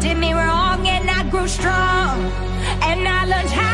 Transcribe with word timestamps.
did 0.00 0.16
me 0.18 0.32
wrong 0.32 0.86
and 0.86 1.08
I 1.10 1.28
grew 1.30 1.48
strong. 1.48 2.16
And 2.82 3.06
I 3.08 3.24
learned 3.26 3.50
how. 3.50 3.73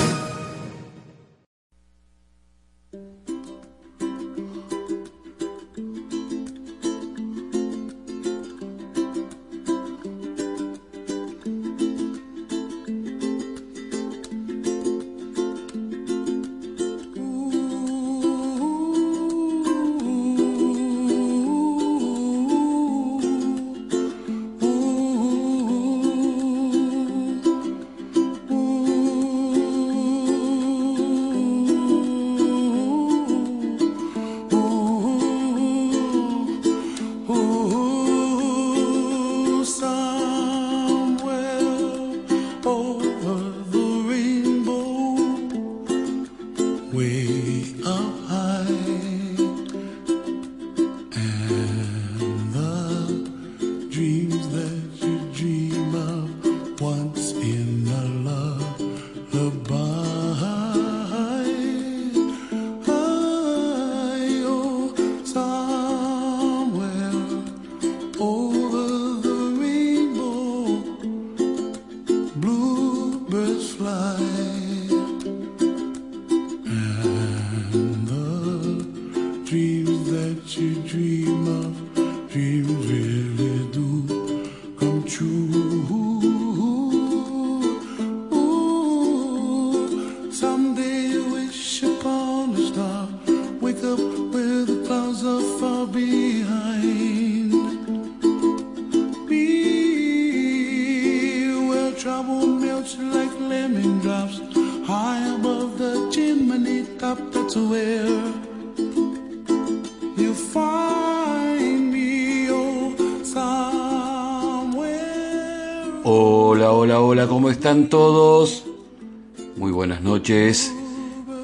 birds 73.31 73.75
fly. 73.75 74.70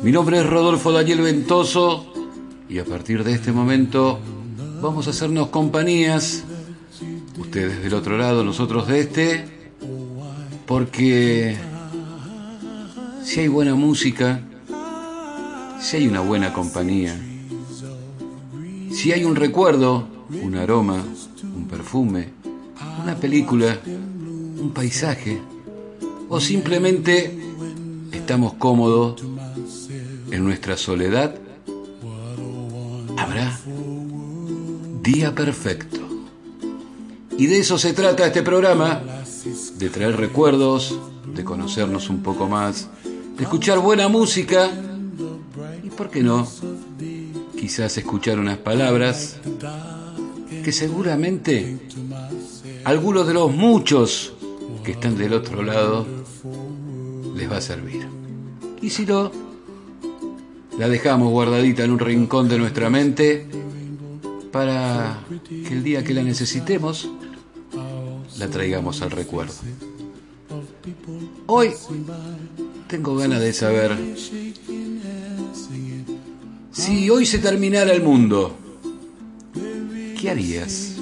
Mi 0.07 0.13
nombre 0.13 0.39
es 0.39 0.45
Rodolfo 0.45 0.93
Daniel 0.93 1.19
Ventoso 1.19 2.05
y 2.69 2.79
a 2.79 2.85
partir 2.85 3.25
de 3.25 3.33
este 3.33 3.51
momento 3.51 4.19
vamos 4.81 5.05
a 5.07 5.09
hacernos 5.09 5.49
compañías. 5.49 6.45
Ustedes 7.37 7.83
del 7.83 7.93
otro 7.93 8.17
lado, 8.17 8.45
nosotros 8.45 8.87
de 8.87 9.01
este, 9.01 9.45
porque 10.65 11.57
si 13.21 13.41
hay 13.41 13.49
buena 13.49 13.75
música, 13.75 14.39
si 15.81 15.97
hay 15.97 16.07
una 16.07 16.21
buena 16.21 16.53
compañía, 16.53 17.13
si 18.93 19.11
hay 19.11 19.25
un 19.25 19.35
recuerdo, 19.35 20.07
un 20.41 20.55
aroma, 20.55 21.03
un 21.43 21.67
perfume, 21.67 22.29
una 23.03 23.17
película, 23.17 23.77
un 23.85 24.71
paisaje, 24.73 25.41
o 26.29 26.39
simplemente 26.39 27.37
estamos 28.13 28.53
cómodos 28.53 29.21
en 30.37 30.45
nuestra 30.45 30.77
soledad, 30.77 31.35
habrá 33.17 33.59
día 35.01 35.33
perfecto. 35.33 35.97
Y 37.37 37.47
de 37.47 37.59
eso 37.59 37.77
se 37.77 37.93
trata 37.93 38.27
este 38.27 38.43
programa, 38.43 39.01
de 39.77 39.89
traer 39.89 40.15
recuerdos, 40.15 40.97
de 41.33 41.43
conocernos 41.43 42.09
un 42.09 42.21
poco 42.21 42.47
más, 42.47 42.87
de 43.35 43.43
escuchar 43.43 43.79
buena 43.79 44.07
música 44.07 44.69
y, 45.83 45.89
¿por 45.89 46.09
qué 46.11 46.21
no? 46.21 46.47
Quizás 47.59 47.97
escuchar 47.97 48.39
unas 48.39 48.59
palabras 48.59 49.37
que 50.63 50.71
seguramente 50.71 51.79
algunos 52.83 53.25
de 53.25 53.33
los 53.33 53.51
muchos 53.51 54.33
que 54.83 54.91
están 54.91 55.17
del 55.17 55.33
otro 55.33 55.63
lado 55.63 56.05
les 57.35 57.51
va 57.51 57.57
a 57.57 57.61
servir. 57.61 58.07
Y 58.81 58.91
si 58.91 59.05
no, 59.05 59.46
la 60.77 60.87
dejamos 60.87 61.31
guardadita 61.31 61.83
en 61.83 61.91
un 61.91 61.99
rincón 61.99 62.47
de 62.47 62.57
nuestra 62.57 62.89
mente 62.89 63.47
para 64.51 65.19
que 65.29 65.73
el 65.73 65.83
día 65.83 66.03
que 66.03 66.13
la 66.13 66.23
necesitemos 66.23 67.09
la 68.37 68.47
traigamos 68.47 69.01
al 69.01 69.11
recuerdo. 69.11 69.53
Hoy 71.47 71.71
tengo 72.87 73.15
ganas 73.15 73.41
de 73.41 73.53
saber 73.53 73.97
si 76.71 77.09
hoy 77.09 77.25
se 77.25 77.39
terminara 77.39 77.91
el 77.91 78.03
mundo, 78.03 78.55
¿qué 80.19 80.29
harías? 80.29 80.93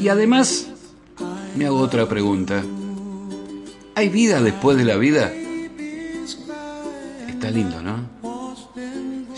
Y 0.00 0.08
además 0.08 0.68
me 1.56 1.66
hago 1.66 1.78
otra 1.78 2.08
pregunta. 2.08 2.62
¿Hay 3.94 4.08
vida 4.08 4.40
después 4.40 4.76
de 4.76 4.84
la 4.84 4.96
vida? 4.96 5.32
Está 7.28 7.50
lindo, 7.50 7.82
¿no? 7.82 8.07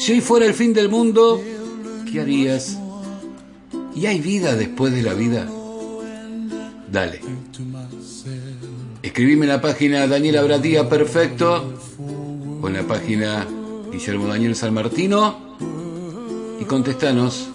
Si 0.01 0.13
hoy 0.13 0.23
fuera 0.23 0.47
el 0.47 0.55
fin 0.55 0.73
del 0.73 0.89
mundo, 0.89 1.43
¿qué 2.11 2.23
harías? 2.23 2.79
¿Y 3.95 4.07
hay 4.07 4.19
vida 4.23 4.57
después 4.57 4.95
de 4.95 5.03
la 5.03 5.13
vida? 5.13 5.47
Dale. 6.91 7.21
Escribime 9.03 9.45
en 9.45 9.51
la 9.51 9.61
página 9.61 10.07
Daniel 10.07 10.39
Abratía 10.39 10.89
Perfecto 10.89 11.75
o 12.63 12.67
en 12.67 12.73
la 12.73 12.83
página 12.85 13.47
Guillermo 13.93 14.29
Daniel 14.29 14.57
San 14.57 14.73
Martino 14.73 15.59
y 16.59 16.65
contestanos 16.65 17.51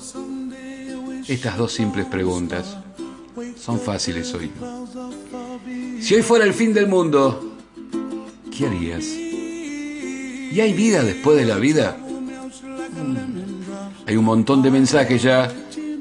estas 1.28 1.58
dos 1.58 1.74
simples 1.74 2.06
preguntas. 2.06 2.78
Son 3.60 3.80
fáciles 3.80 4.32
hoy. 4.36 4.52
Si 6.00 6.14
hoy 6.14 6.22
fuera 6.22 6.46
el 6.46 6.54
fin 6.54 6.75
del 6.75 6.86
mundo, 6.86 7.56
¿qué 8.56 8.68
harías? 8.68 9.06
¿Y 9.06 10.62
hay 10.62 10.74
vida 10.74 11.02
después 11.04 11.38
de 11.38 11.46
la 11.46 11.58
vida? 11.58 11.98
Hay 14.08 14.16
un 14.16 14.25
montón 14.25 14.62
de 14.62 14.72
mensajes 14.72 15.24
ya, 15.24 15.52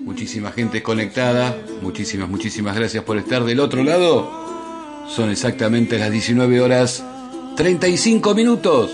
muchísima 0.04 0.52
gente 0.52 0.82
conectada, 0.82 1.56
muchísimas, 1.82 2.28
muchísimas 2.28 2.76
gracias 2.76 3.02
por 3.04 3.16
estar 3.18 3.44
del 3.44 3.60
otro 3.60 3.82
lado. 3.82 4.30
Son 5.08 5.30
exactamente 5.30 5.98
las 5.98 6.10
19 6.10 6.60
horas 6.60 7.04
35 7.56 8.34
minutos 8.34 8.90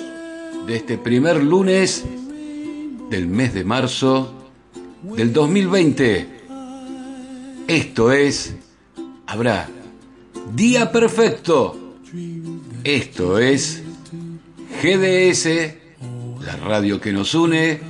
de 0.66 0.76
este 0.76 0.99
primer 0.99 1.42
lunes 1.42 2.04
del 3.11 3.26
mes 3.26 3.54
de 3.54 3.64
marzo 3.64 4.33
del 5.02 5.33
2020. 5.33 6.28
Esto 7.66 8.12
es, 8.12 8.54
habrá 9.26 9.69
día 10.54 10.92
perfecto. 10.92 11.76
Esto 12.85 13.38
es 13.38 13.83
GDS, 14.83 15.75
la 16.45 16.57
radio 16.57 17.00
que 17.00 17.12
nos 17.12 17.35
une 17.35 17.89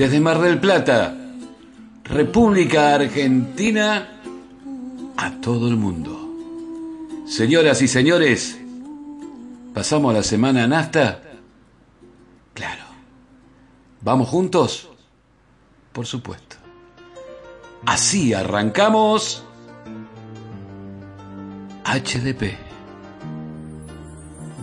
desde 0.00 0.18
Mar 0.18 0.40
del 0.40 0.58
Plata, 0.58 1.14
República 2.04 2.94
Argentina, 2.94 4.08
a 5.14 5.30
todo 5.42 5.68
el 5.68 5.76
mundo. 5.76 6.18
Señoras 7.26 7.82
y 7.82 7.86
señores, 7.86 8.58
¿pasamos 9.74 10.14
la 10.14 10.22
semana 10.22 10.64
en 10.64 10.72
asta? 10.72 11.20
Claro. 12.54 12.84
¿Vamos 14.00 14.30
juntos? 14.30 14.88
Por 15.92 16.06
supuesto. 16.06 16.56
Así 17.84 18.32
arrancamos 18.32 19.44
HDP. 21.84 22.54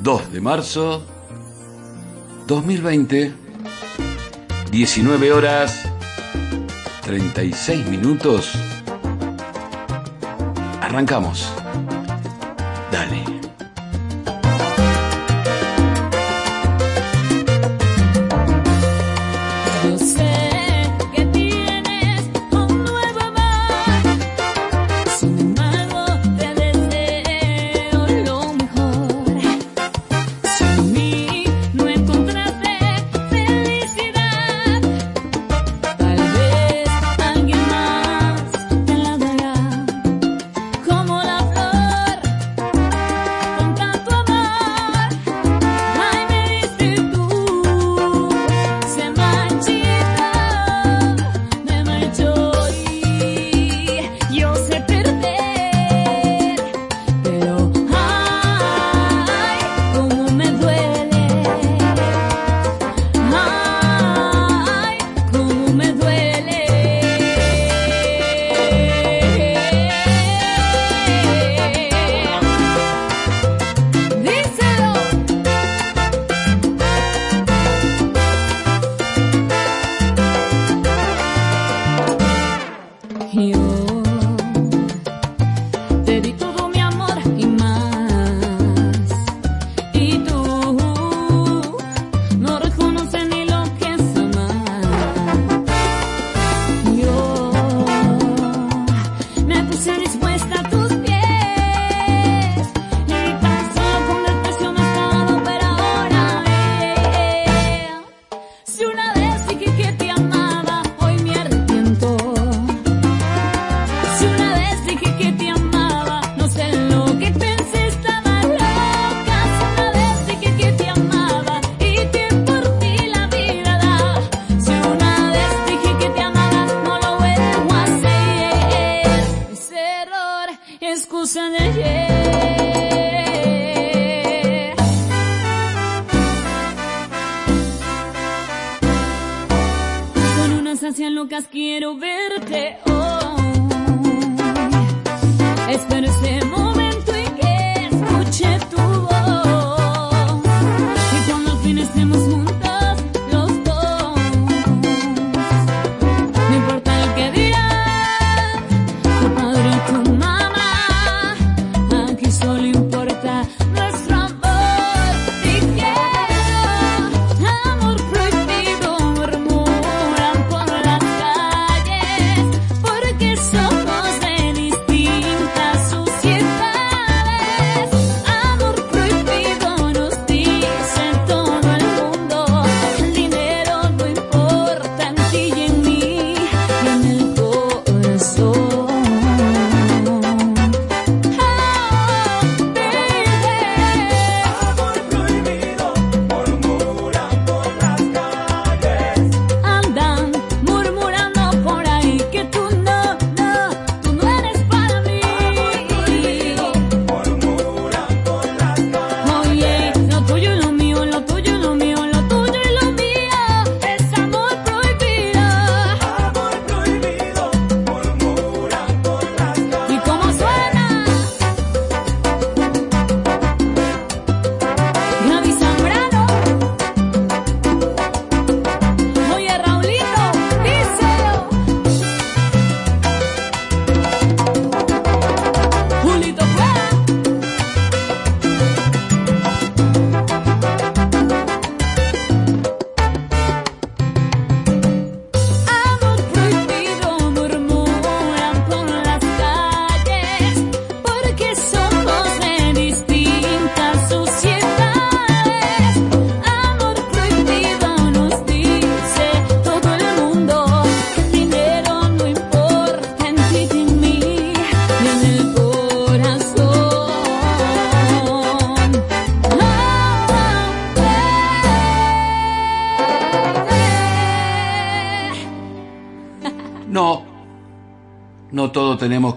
2 0.01 0.32
de 0.34 0.41
marzo 0.41 1.06
2020, 2.48 3.47
19 4.72 5.32
horas 5.32 5.84
36 7.04 7.86
minutos. 7.88 8.54
Arrancamos. 10.82 11.52
Dale. 12.92 13.37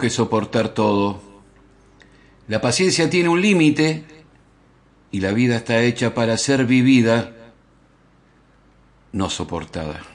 que 0.01 0.11
soportar 0.11 0.71
todo. 0.71 1.23
La 2.49 2.61
paciencia 2.61 3.09
tiene 3.09 3.29
un 3.29 3.41
límite 3.41 4.05
y 5.13 5.21
la 5.21 5.31
vida 5.33 5.57
está 5.57 5.81
hecha 5.83 6.15
para 6.15 6.37
ser 6.37 6.67
vivida, 6.67 7.33
no 9.13 9.31
soportada. 9.31 10.10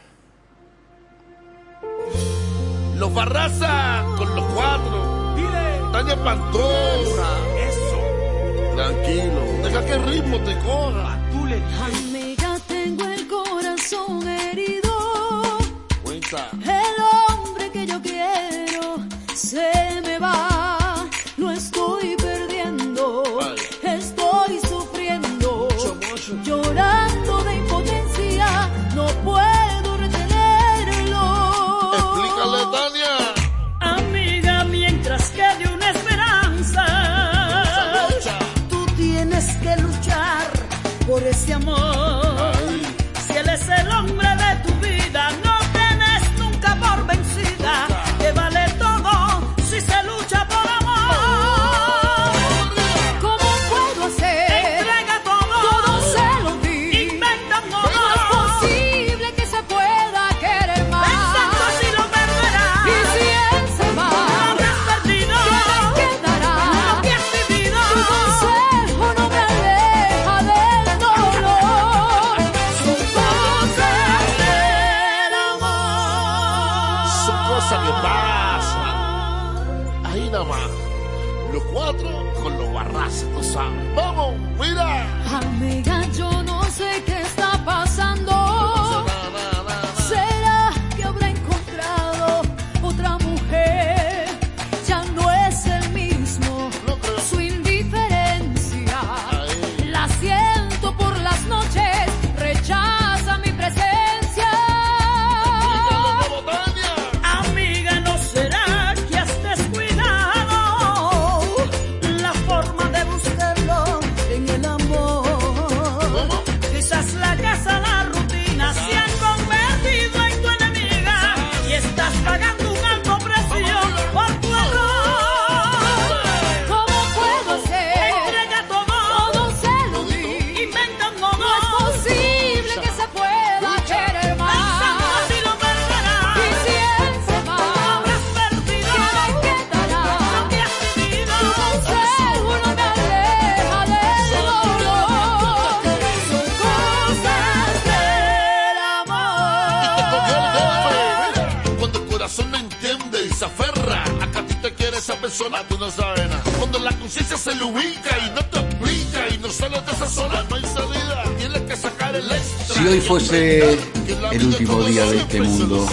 El 163.36 164.46
último 164.46 164.84
día 164.84 165.06
de 165.06 165.18
este 165.18 165.42
mundo, 165.42 165.88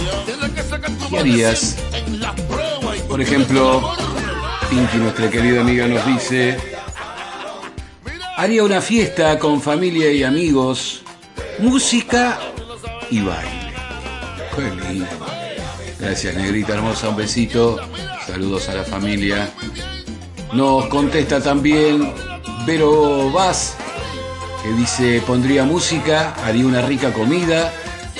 ¿qué 1.11 1.19
harías? 1.19 1.77
Por 3.09 3.21
ejemplo, 3.21 3.95
Pinky, 4.71 4.99
nuestra 4.99 5.29
querida 5.29 5.61
amiga, 5.61 5.87
nos 5.87 6.07
dice, 6.07 6.57
haría 8.37 8.63
una 8.63 8.81
fiesta 8.81 9.39
con 9.39 9.61
familia 9.61 10.13
y 10.13 10.23
amigos, 10.23 11.03
música 11.59 12.39
y 13.11 13.21
baile. 13.21 13.73
Qué 14.55 14.93
lindo. 14.93 15.07
Gracias, 15.99 16.35
negrita 16.35 16.75
hermosa, 16.75 17.09
un 17.09 17.17
besito. 17.17 17.79
Saludos 18.27 18.69
a 18.69 18.75
la 18.75 18.85
familia. 18.85 19.51
Nos 20.53 20.87
contesta 20.87 21.41
también 21.41 22.13
Vero 22.67 23.31
Vaz, 23.33 23.72
dice, 24.73 25.23
pondría 25.27 25.65
música, 25.65 26.35
haría 26.45 26.67
una 26.67 26.83
rica 26.83 27.13
comida 27.13 27.73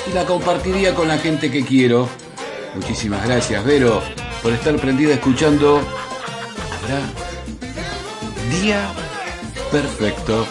y 0.09 0.15
la 0.15 0.25
compartiría 0.25 0.95
con 0.95 1.09
la 1.09 1.19
gente 1.19 1.51
que 1.51 1.65
quiero. 1.65 2.09
Muchísimas 2.75 3.27
gracias, 3.27 3.65
Vero, 3.65 4.03
por 4.43 4.53
estar 4.53 4.77
prendida 4.77 5.15
escuchando. 5.15 5.81
Habrá 6.83 7.01
día 8.61 8.93
perfecto. 9.71 10.47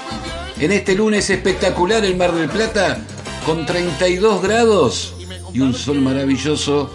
En 0.59 0.71
este 0.71 0.95
lunes 0.95 1.29
espectacular 1.29 2.05
en 2.05 2.17
Mar 2.17 2.33
del 2.33 2.49
Plata, 2.49 2.99
con 3.45 3.65
32 3.65 4.41
grados 4.41 5.15
y 5.53 5.59
un 5.59 5.73
sol 5.73 6.01
maravilloso, 6.01 6.93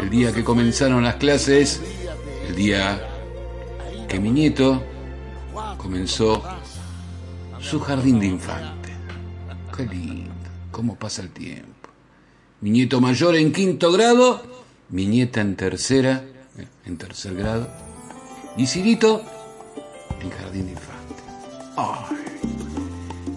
el 0.00 0.10
día 0.10 0.32
que 0.32 0.44
comenzaron 0.44 1.04
las 1.04 1.16
clases, 1.16 1.80
el 2.46 2.54
día 2.54 3.08
que 4.08 4.20
mi 4.20 4.30
nieto 4.30 4.82
comenzó 5.76 6.42
su 7.68 7.80
jardín 7.80 8.18
de 8.18 8.26
infante. 8.26 8.88
Qué 9.76 9.84
lindo, 9.84 10.32
cómo 10.70 10.94
pasa 10.94 11.20
el 11.20 11.28
tiempo. 11.28 11.90
Mi 12.62 12.70
nieto 12.70 12.98
mayor 12.98 13.36
en 13.36 13.52
quinto 13.52 13.92
grado, 13.92 14.42
mi 14.88 15.04
nieta 15.04 15.42
en 15.42 15.54
tercera, 15.54 16.24
eh, 16.56 16.66
en 16.86 16.96
tercer 16.96 17.34
grado, 17.34 17.68
y 18.56 18.66
Cirito 18.66 19.22
en 20.18 20.30
jardín 20.30 20.64
de 20.64 20.72
infante. 20.72 21.22
Ay. 21.76 22.16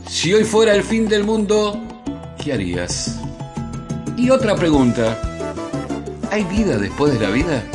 Si 0.08 0.34
hoy 0.34 0.46
fuera 0.46 0.74
el 0.76 0.84
fin 0.84 1.10
del 1.10 1.26
mundo, 1.26 1.78
¿qué 2.42 2.54
harías? 2.54 3.20
Y 4.16 4.30
otra 4.30 4.56
pregunta. 4.56 5.20
¿Hay 6.32 6.46
vida 6.46 6.78
después 6.78 7.12
de 7.12 7.20
la 7.20 7.30
vida? 7.32 7.66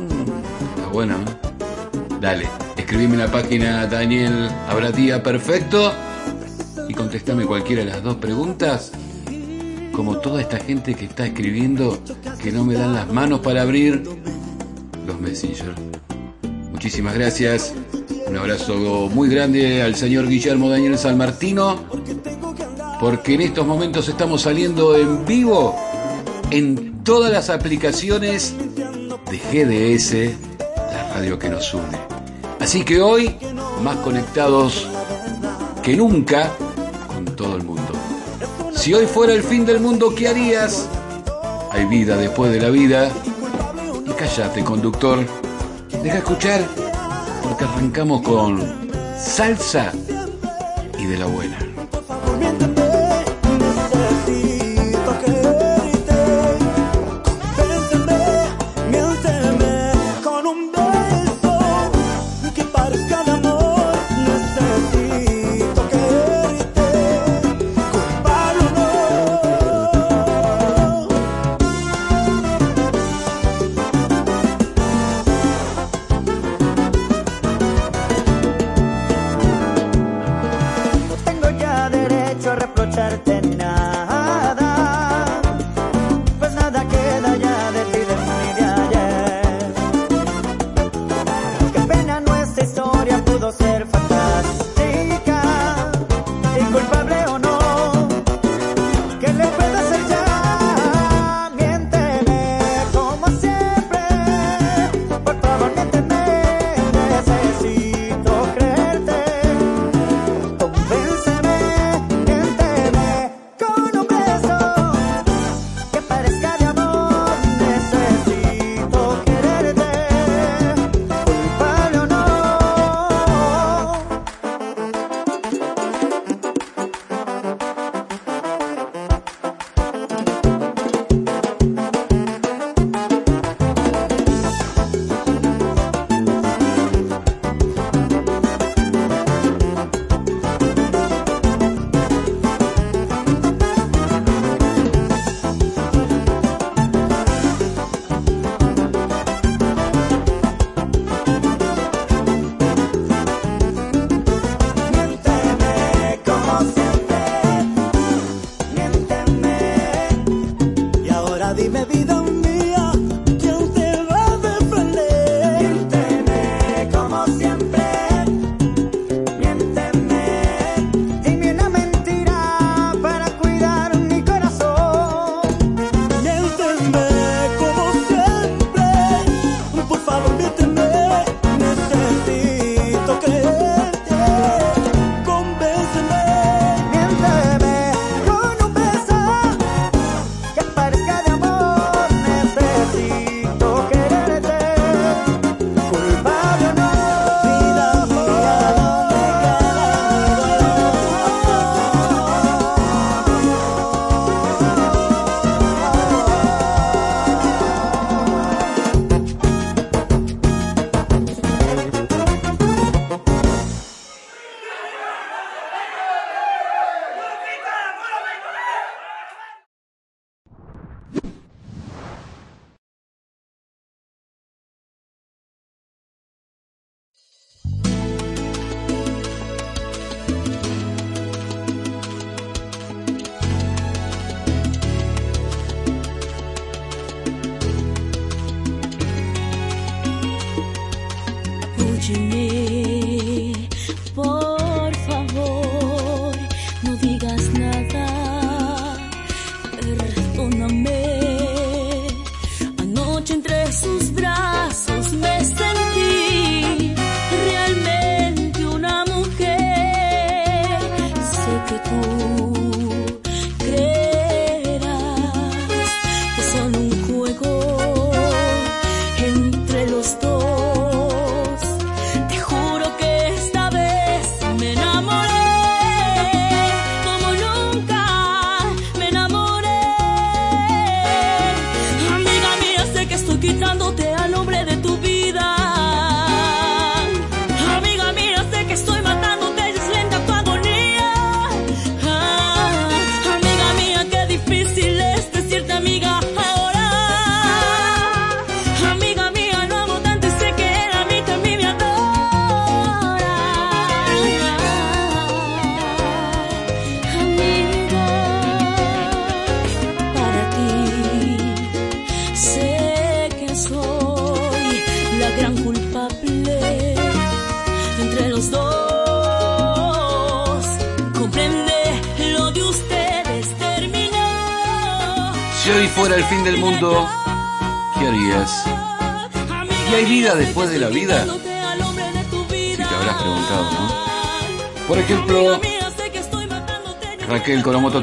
Mm, 0.00 0.76
está 0.76 0.88
bueno, 0.92 1.18
¿no? 1.18 2.20
Dale, 2.20 2.48
escribime 2.88 3.16
en 3.16 3.20
la 3.20 3.30
página 3.30 3.86
Daniel 3.86 4.48
Abratía 4.66 5.22
Perfecto 5.22 5.92
y 6.88 6.94
contestame 6.94 7.44
cualquiera 7.44 7.84
de 7.84 7.90
las 7.90 8.02
dos 8.02 8.16
preguntas. 8.16 8.92
Como 9.92 10.20
toda 10.20 10.40
esta 10.40 10.58
gente 10.58 10.94
que 10.94 11.04
está 11.04 11.26
escribiendo 11.26 12.02
que 12.42 12.50
no 12.50 12.64
me 12.64 12.72
dan 12.72 12.94
las 12.94 13.06
manos 13.12 13.40
para 13.40 13.60
abrir 13.60 14.02
los 15.06 15.20
messenger. 15.20 15.74
Muchísimas 16.72 17.12
gracias. 17.12 17.74
Un 18.26 18.38
abrazo 18.38 19.10
muy 19.12 19.28
grande 19.28 19.82
al 19.82 19.94
señor 19.94 20.26
Guillermo 20.26 20.70
Daniel 20.70 20.96
San 20.96 21.18
Martino. 21.18 21.84
Porque 23.00 23.34
en 23.34 23.42
estos 23.42 23.66
momentos 23.66 24.08
estamos 24.08 24.40
saliendo 24.40 24.96
en 24.96 25.26
vivo 25.26 25.76
en 26.50 27.04
todas 27.04 27.30
las 27.30 27.50
aplicaciones 27.50 28.54
de 29.30 29.36
GDS, 29.36 30.58
la 30.90 31.12
radio 31.12 31.38
que 31.38 31.50
nos 31.50 31.74
une. 31.74 32.17
Así 32.60 32.84
que 32.84 33.00
hoy, 33.00 33.36
más 33.82 33.96
conectados 33.96 34.88
que 35.82 35.96
nunca 35.96 36.50
con 37.06 37.24
todo 37.24 37.56
el 37.56 37.62
mundo. 37.62 37.92
Si 38.74 38.92
hoy 38.94 39.06
fuera 39.06 39.32
el 39.32 39.42
fin 39.42 39.64
del 39.64 39.80
mundo, 39.80 40.14
¿qué 40.14 40.28
harías? 40.28 40.88
Hay 41.70 41.84
vida 41.86 42.16
después 42.16 42.52
de 42.52 42.60
la 42.60 42.70
vida. 42.70 43.10
Y 44.06 44.10
cállate, 44.10 44.64
conductor. 44.64 45.24
Deja 46.02 46.18
escuchar, 46.18 46.60
porque 47.42 47.64
arrancamos 47.64 48.22
con 48.22 48.62
salsa 49.18 49.92
y 50.98 51.04
de 51.06 51.18
la 51.18 51.26
buena. 51.26 51.67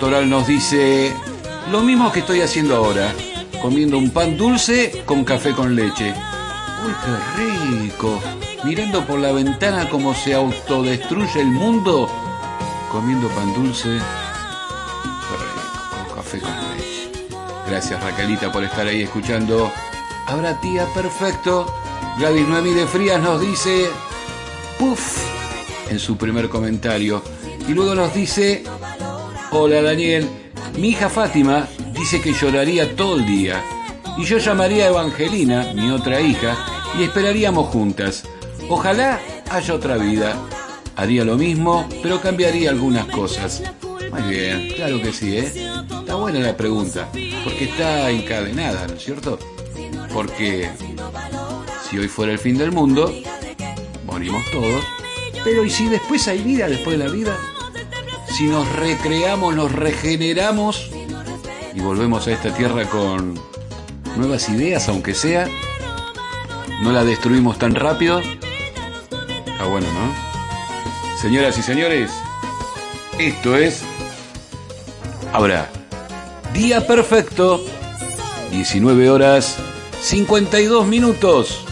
Toral 0.05 0.29
nos 0.29 0.45
dice 0.45 1.11
lo 1.71 1.81
mismo 1.81 2.11
que 2.11 2.19
estoy 2.19 2.41
haciendo 2.41 2.75
ahora, 2.75 3.11
comiendo 3.59 3.97
un 3.97 4.11
pan 4.11 4.37
dulce 4.37 5.01
con 5.03 5.23
café 5.23 5.51
con 5.51 5.75
leche. 5.75 6.13
¡Uy, 6.85 6.93
qué 7.03 7.81
rico! 7.81 8.21
Mirando 8.63 9.03
por 9.03 9.17
la 9.19 9.31
ventana 9.31 9.89
cómo 9.89 10.13
se 10.13 10.35
autodestruye 10.35 11.41
el 11.41 11.47
mundo, 11.47 12.07
comiendo 12.91 13.29
pan 13.29 13.51
dulce. 13.55 13.97
Qué 13.97 15.35
rico, 15.43 16.05
con 16.07 16.17
café 16.17 16.39
con 16.39 16.51
leche. 16.51 17.09
Gracias 17.67 18.03
Raquelita 18.03 18.51
por 18.51 18.63
estar 18.63 18.85
ahí 18.85 19.01
escuchando. 19.01 19.71
Ahora 20.27 20.61
tía, 20.61 20.85
perfecto. 20.93 21.65
Gladys 22.19 22.47
Noemí 22.47 22.73
de 22.75 22.85
Frías 22.85 23.19
nos 23.19 23.41
dice, 23.41 23.89
puff, 24.77 25.17
en 25.89 25.97
su 25.97 26.15
primer 26.15 26.47
comentario. 26.47 27.23
Y 27.67 27.73
luego 27.73 27.95
nos 27.95 28.13
dice, 28.13 28.63
hola 29.57 29.81
Daniel, 29.81 30.27
mi 30.77 30.89
hija 30.89 31.09
Fátima 31.09 31.67
dice 31.93 32.19
que 32.19 32.33
lloraría 32.33 32.93
todo 32.95 33.15
el 33.15 33.25
día. 33.25 33.63
Y 34.17 34.25
yo 34.25 34.37
llamaría 34.37 34.85
a 34.85 34.89
Evangelina, 34.89 35.71
mi 35.73 35.91
otra 35.91 36.19
hija, 36.19 36.57
y 36.99 37.03
esperaríamos 37.03 37.67
juntas. 37.67 38.23
Ojalá 38.69 39.19
haya 39.49 39.73
otra 39.73 39.97
vida. 39.97 40.35
Haría 40.97 41.23
lo 41.23 41.37
mismo, 41.37 41.87
pero 42.03 42.21
cambiaría 42.21 42.69
algunas 42.69 43.05
cosas. 43.07 43.63
Muy 44.11 44.21
bien, 44.29 44.69
claro 44.75 45.01
que 45.01 45.13
sí, 45.13 45.37
¿eh? 45.37 45.51
Está 45.99 46.15
buena 46.15 46.39
la 46.39 46.55
pregunta, 46.55 47.09
porque 47.43 47.65
está 47.65 48.09
encadenada, 48.09 48.87
¿no 48.87 48.95
es 48.95 49.03
cierto? 49.03 49.39
Porque 50.13 50.69
si 51.89 51.97
hoy 51.97 52.07
fuera 52.07 52.33
el 52.33 52.39
fin 52.39 52.57
del 52.57 52.71
mundo, 52.71 53.13
morimos 54.05 54.43
todos. 54.51 54.83
Pero 55.43 55.63
¿y 55.63 55.69
si 55.69 55.87
después 55.87 56.27
hay 56.27 56.41
vida 56.41 56.67
después 56.67 56.97
de 56.97 57.05
la 57.05 57.11
vida? 57.11 57.37
Si 58.35 58.47
nos 58.47 58.67
recreamos, 58.73 59.55
nos 59.55 59.71
regeneramos 59.71 60.89
y 61.73 61.79
volvemos 61.79 62.27
a 62.27 62.33
esta 62.33 62.53
tierra 62.53 62.83
con 62.89 63.39
nuevas 64.17 64.49
ideas, 64.49 64.89
aunque 64.89 65.13
sea, 65.13 65.47
no 66.81 66.91
la 66.91 67.05
destruimos 67.05 67.57
tan 67.57 67.75
rápido. 67.75 68.19
Está 68.19 69.65
bueno, 69.65 69.87
¿no? 69.93 71.21
Señoras 71.21 71.57
y 71.57 71.61
señores, 71.61 72.11
esto 73.17 73.55
es 73.55 73.83
Ahora, 75.35 75.69
día 76.53 76.87
perfecto, 76.87 77.61
19 78.51 79.09
horas 79.09 79.57
52 80.01 80.87
minutos 80.87 81.65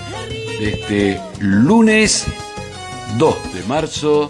este 0.60 1.21
lunes 1.39 2.26
2 3.17 3.54
de 3.54 3.63
marzo 3.63 4.30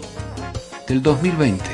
del 0.86 1.02
2020. 1.02 1.73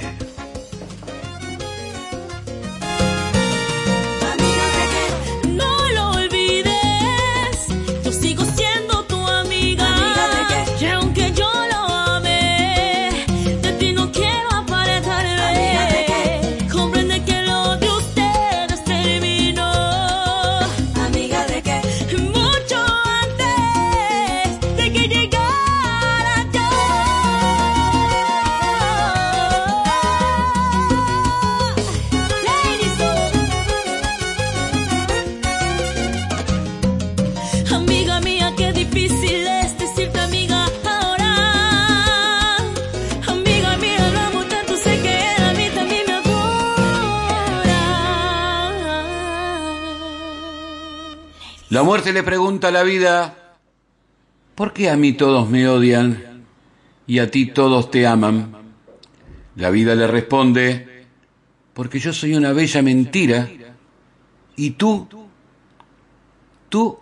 La 52.69 52.83
vida, 52.83 53.57
¿por 54.55 54.73
qué 54.73 54.91
a 54.91 54.97
mí 54.97 55.15
todos 55.15 55.49
me 55.49 55.67
odian 55.69 56.45
y 57.07 57.21
a 57.21 57.31
ti 57.31 57.47
todos 57.47 57.91
te 57.91 58.07
aman? 58.07 58.55
La 59.57 59.71
vida 59.71 59.95
le 59.95 60.07
responde, 60.07 61.07
porque 61.73 61.99
yo 61.99 62.13
soy 62.13 62.35
una 62.35 62.53
bella 62.53 62.83
mentira 62.83 63.49
y 64.57 64.71
tú, 64.73 65.09
tú, 66.69 66.99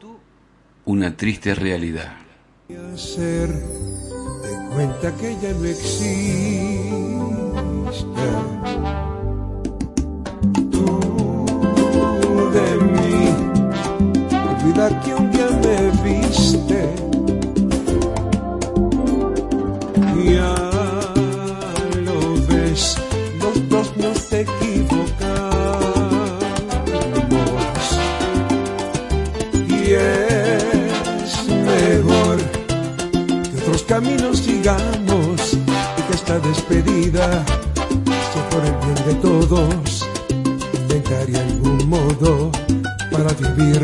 una 0.84 1.16
triste 1.16 1.54
realidad. 1.54 2.16
Que 14.74 15.14
un 15.14 15.30
día 15.30 15.48
me 15.62 15.90
viste. 16.04 16.94
Ya 20.24 20.54
lo 22.04 22.20
ves, 22.48 22.96
los 23.40 23.68
dos 23.68 23.96
nos 23.96 24.32
equivocamos. 24.32 25.08
Y 29.68 29.94
es 29.94 31.48
mejor 31.48 32.36
que 33.50 33.56
otros 33.62 33.82
caminos 33.84 34.38
sigamos 34.38 35.54
y 35.54 36.02
que 36.02 36.14
esta 36.14 36.38
despedida 36.40 37.44
sea 38.32 38.48
por 38.50 38.64
el 38.64 38.74
bien 38.84 39.06
de 39.06 39.14
todos. 39.14 40.06
Inventaré 40.74 41.38
algún 41.38 41.88
modo 41.88 42.50
para 43.10 43.32
vivir 43.34 43.78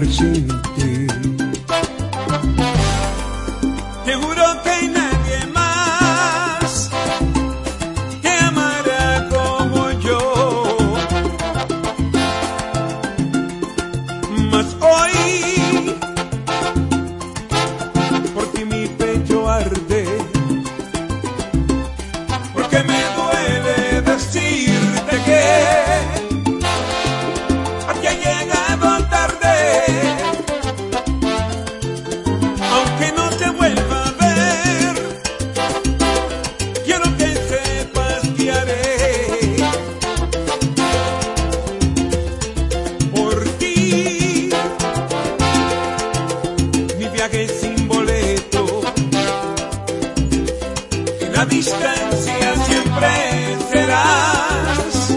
la 51.35 51.45
distancia 51.47 52.55
siempre 52.67 53.57
serás. 53.73 55.17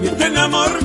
Mientras 0.00 0.30
el 0.30 0.36
amor 0.36 0.81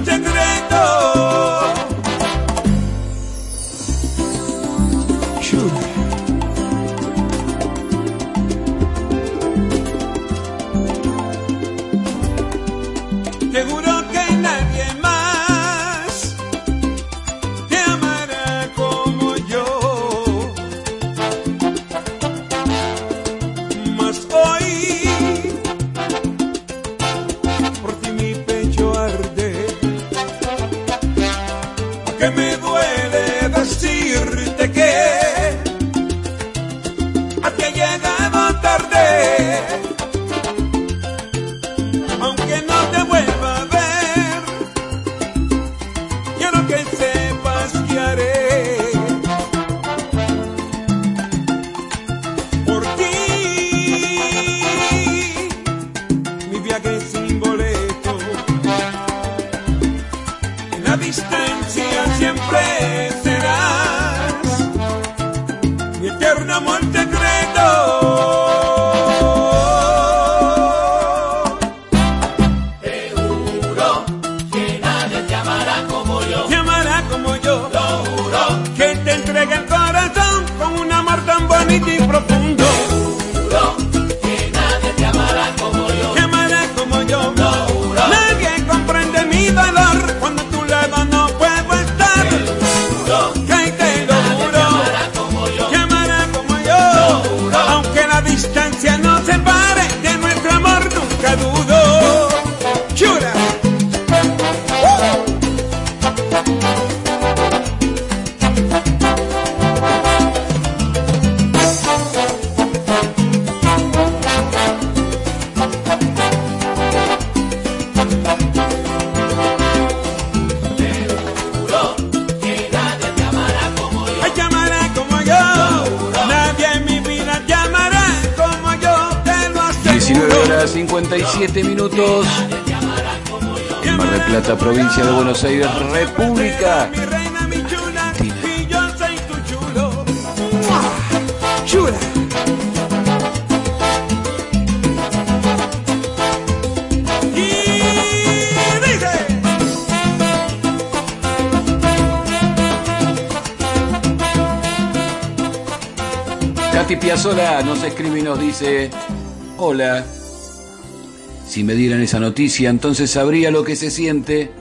noticia 162.19 162.69
entonces 162.69 163.11
sabría 163.11 163.51
lo 163.51 163.63
que 163.63 163.75
se 163.75 163.91
siente. 163.91 164.51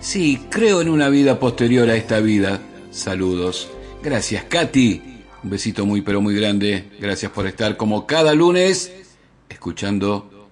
Sí, 0.00 0.40
creo 0.50 0.80
en 0.80 0.88
una 0.88 1.08
vida 1.08 1.38
posterior 1.38 1.88
a 1.88 1.96
esta 1.96 2.20
vida. 2.20 2.60
Saludos. 2.90 3.68
Gracias, 4.02 4.44
Katy. 4.44 5.02
Un 5.42 5.50
besito 5.50 5.86
muy 5.86 6.02
pero 6.02 6.20
muy 6.20 6.34
grande. 6.34 6.90
Gracias 7.00 7.32
por 7.32 7.46
estar 7.46 7.76
como 7.76 8.06
cada 8.06 8.34
lunes 8.34 8.92
escuchando. 9.48 10.50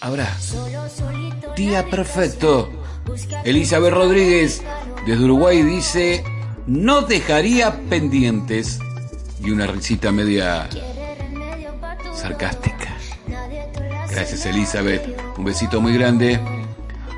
Ahora, 0.00 0.36
día 1.56 1.88
perfecto. 1.88 2.70
Elizabeth 3.44 3.92
Rodríguez 3.92 4.62
desde 5.06 5.24
Uruguay 5.24 5.62
dice, 5.62 6.24
no 6.66 7.02
dejaría 7.02 7.80
pendientes. 7.88 8.78
Y 9.42 9.50
una 9.50 9.66
risita 9.66 10.10
media 10.10 10.68
sarcástica. 12.14 12.96
Gracias 14.10 14.46
Elizabeth, 14.46 15.02
un 15.36 15.44
besito 15.44 15.80
muy 15.80 15.92
grande. 15.94 16.40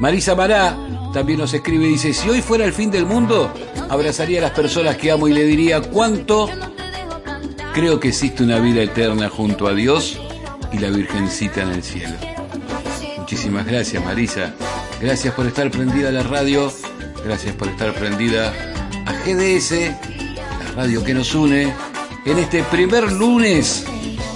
Marisa 0.00 0.34
Mará 0.34 0.76
también 1.12 1.38
nos 1.38 1.54
escribe 1.54 1.86
y 1.86 1.90
dice, 1.90 2.12
si 2.12 2.28
hoy 2.28 2.42
fuera 2.42 2.64
el 2.64 2.72
fin 2.72 2.90
del 2.90 3.06
mundo, 3.06 3.50
abrazaría 3.88 4.38
a 4.38 4.42
las 4.42 4.50
personas 4.50 4.96
que 4.96 5.10
amo 5.10 5.28
y 5.28 5.32
le 5.32 5.44
diría 5.44 5.80
cuánto 5.80 6.50
creo 7.72 8.00
que 8.00 8.08
existe 8.08 8.42
una 8.42 8.58
vida 8.58 8.82
eterna 8.82 9.28
junto 9.28 9.66
a 9.66 9.74
Dios 9.74 10.18
y 10.72 10.78
la 10.78 10.90
Virgencita 10.90 11.62
en 11.62 11.70
el 11.70 11.82
cielo. 11.82 12.14
Muchísimas 13.18 13.66
gracias 13.66 14.04
Marisa, 14.04 14.54
gracias 15.00 15.34
por 15.34 15.46
estar 15.46 15.70
prendida 15.70 16.10
a 16.10 16.12
la 16.12 16.22
radio, 16.22 16.72
gracias 17.24 17.54
por 17.54 17.68
estar 17.68 17.92
prendida 17.94 18.52
a 19.06 19.12
GDS, 19.24 19.72
la 19.72 20.72
radio 20.76 21.02
que 21.02 21.14
nos 21.14 21.34
une, 21.34 21.72
en 22.24 22.38
este 22.38 22.62
primer 22.64 23.10
lunes 23.12 23.84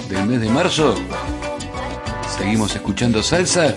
del 0.09 0.25
mes 0.25 0.41
de 0.41 0.49
marzo. 0.49 0.95
Seguimos 2.41 2.75
escuchando 2.75 3.21
salsa. 3.21 3.75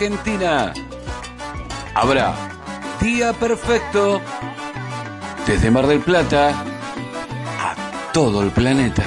Argentina. 0.00 0.72
Habrá 1.94 2.34
Día 3.02 3.34
Perfecto 3.34 4.18
desde 5.46 5.70
Mar 5.70 5.86
del 5.86 6.00
Plata 6.00 6.48
a 6.48 8.10
todo 8.14 8.42
el 8.42 8.50
planeta. 8.50 9.04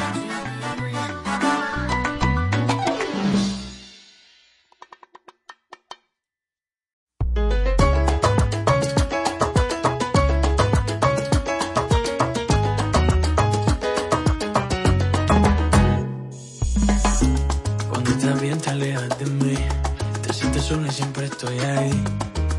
Sola 20.64 20.88
y 20.88 20.91
siempre 20.91 21.26
estoy 21.26 21.59
ahí 21.59 22.03